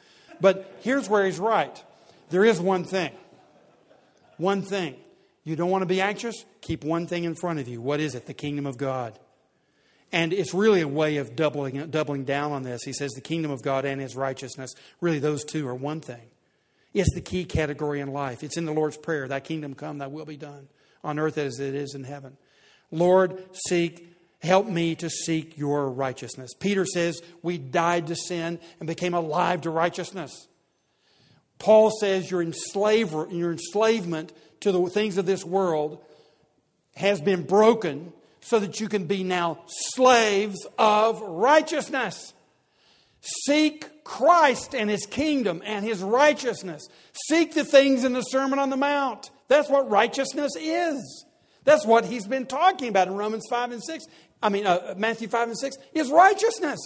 [0.42, 1.84] But here's where he's right
[2.30, 3.12] there is one thing.
[4.38, 4.96] One thing.
[5.44, 6.46] You don't want to be anxious?
[6.62, 7.82] Keep one thing in front of you.
[7.82, 8.26] What is it?
[8.26, 9.20] The kingdom of God.
[10.12, 12.84] And it's really a way of doubling, doubling down on this.
[12.84, 14.74] He says the kingdom of God and his righteousness.
[15.02, 16.30] Really, those two are one thing.
[16.94, 18.44] It's the key category in life.
[18.44, 20.68] It's in the Lord's Prayer Thy kingdom come, thy will be done
[21.04, 22.38] on earth as it is in heaven.
[22.94, 24.14] Lord, seek
[24.44, 26.52] Help me to seek your righteousness.
[26.60, 30.50] Peter says we died to sin and became alive to righteousness.
[31.60, 36.04] Paul says your, enslaver, your enslavement to the things of this world
[36.98, 42.34] has been broken so that you can be now slaves of righteousness.
[43.22, 46.86] Seek Christ and his kingdom and his righteousness.
[47.30, 49.32] Seek the things in the Sermon on the Mount.
[49.48, 51.26] That's what righteousness is.
[51.64, 54.06] That's what he's been talking about in Romans 5 and 6.
[54.42, 56.80] I mean, uh, Matthew 5 and 6 is righteousness.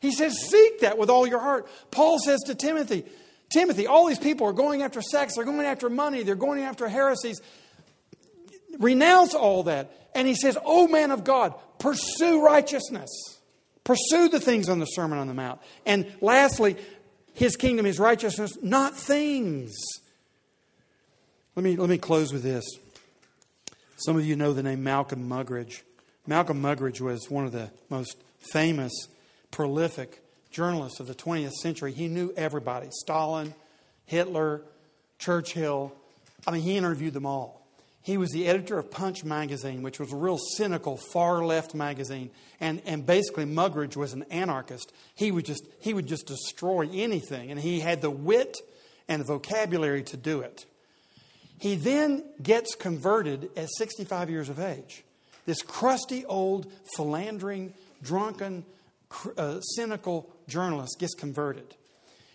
[0.00, 1.68] He says, Seek that with all your heart.
[1.90, 3.04] Paul says to Timothy,
[3.50, 6.88] Timothy, all these people are going after sex, they're going after money, they're going after
[6.88, 7.40] heresies.
[8.78, 9.94] Renounce all that.
[10.14, 13.10] And he says, Oh, man of God, pursue righteousness.
[13.84, 15.60] Pursue the things on the Sermon on the Mount.
[15.84, 16.76] And lastly,
[17.34, 19.72] his kingdom is righteousness, not things.
[21.56, 22.64] Let me, let me close with this.
[24.04, 25.82] Some of you know the name Malcolm Muggeridge.
[26.26, 28.16] Malcolm Muggeridge was one of the most
[28.52, 28.92] famous,
[29.52, 31.92] prolific journalists of the 20th century.
[31.92, 33.54] He knew everybody Stalin,
[34.06, 34.62] Hitler,
[35.20, 35.92] Churchill.
[36.44, 37.64] I mean, he interviewed them all.
[38.02, 42.30] He was the editor of Punch magazine, which was a real cynical, far left magazine.
[42.58, 44.92] And, and basically, Muggeridge was an anarchist.
[45.14, 48.56] He would, just, he would just destroy anything, and he had the wit
[49.06, 50.66] and the vocabulary to do it.
[51.62, 55.04] He then gets converted at 65 years of age.
[55.46, 58.64] This crusty, old, philandering, drunken,
[59.36, 61.76] uh, cynical journalist gets converted.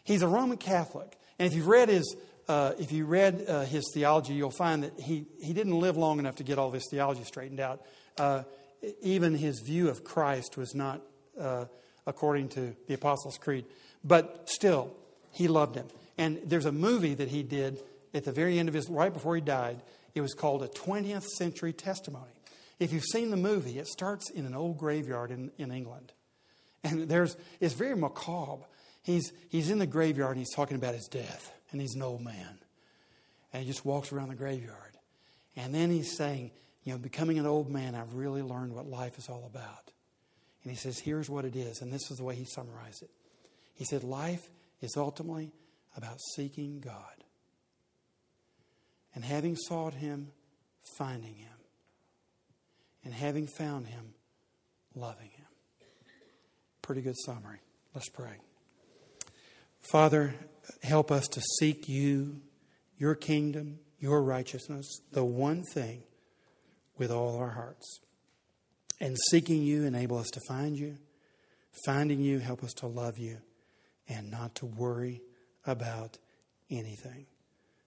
[0.05, 1.17] He's a Roman Catholic.
[1.37, 2.15] And if you've read his,
[2.47, 6.19] uh, if you read uh, his theology, you'll find that he, he didn't live long
[6.19, 7.81] enough to get all this theology straightened out.
[8.17, 8.43] Uh,
[9.01, 11.01] even his view of Christ was not
[11.37, 11.65] uh,
[12.05, 13.65] according to the Apostles' Creed.
[14.05, 14.95] But still,
[15.33, 15.87] he loved him.
[16.17, 17.83] And there's a movie that he did
[18.17, 19.81] at the very end of his, right before he died.
[20.13, 22.31] It was called A 20th Century Testimony.
[22.79, 26.11] If you've seen the movie, it starts in an old graveyard in, in England.
[26.83, 28.65] And there's, it's very macabre.
[29.03, 31.53] He's, he's in the graveyard and he's talking about his death.
[31.71, 32.59] And he's an old man.
[33.53, 34.97] And he just walks around the graveyard.
[35.55, 36.51] And then he's saying,
[36.83, 39.91] you know, becoming an old man, I've really learned what life is all about.
[40.63, 41.81] And he says, here's what it is.
[41.81, 43.09] And this is the way he summarized it.
[43.75, 44.49] He said, life
[44.81, 45.51] is ultimately
[45.95, 47.23] about seeking God.
[49.17, 50.27] And having sought him,
[50.95, 51.57] finding him.
[53.03, 54.13] And having found him,
[54.93, 55.47] loving him.
[56.83, 57.57] Pretty good summary.
[57.95, 58.35] Let's pray.
[59.89, 60.35] Father,
[60.83, 62.41] help us to seek you,
[62.99, 66.03] your kingdom, your righteousness, the one thing,
[66.99, 68.01] with all our hearts.
[69.01, 70.99] And seeking you, enable us to find you.
[71.87, 73.39] Finding you, help us to love you
[74.07, 75.23] and not to worry
[75.65, 76.19] about
[76.69, 77.25] anything.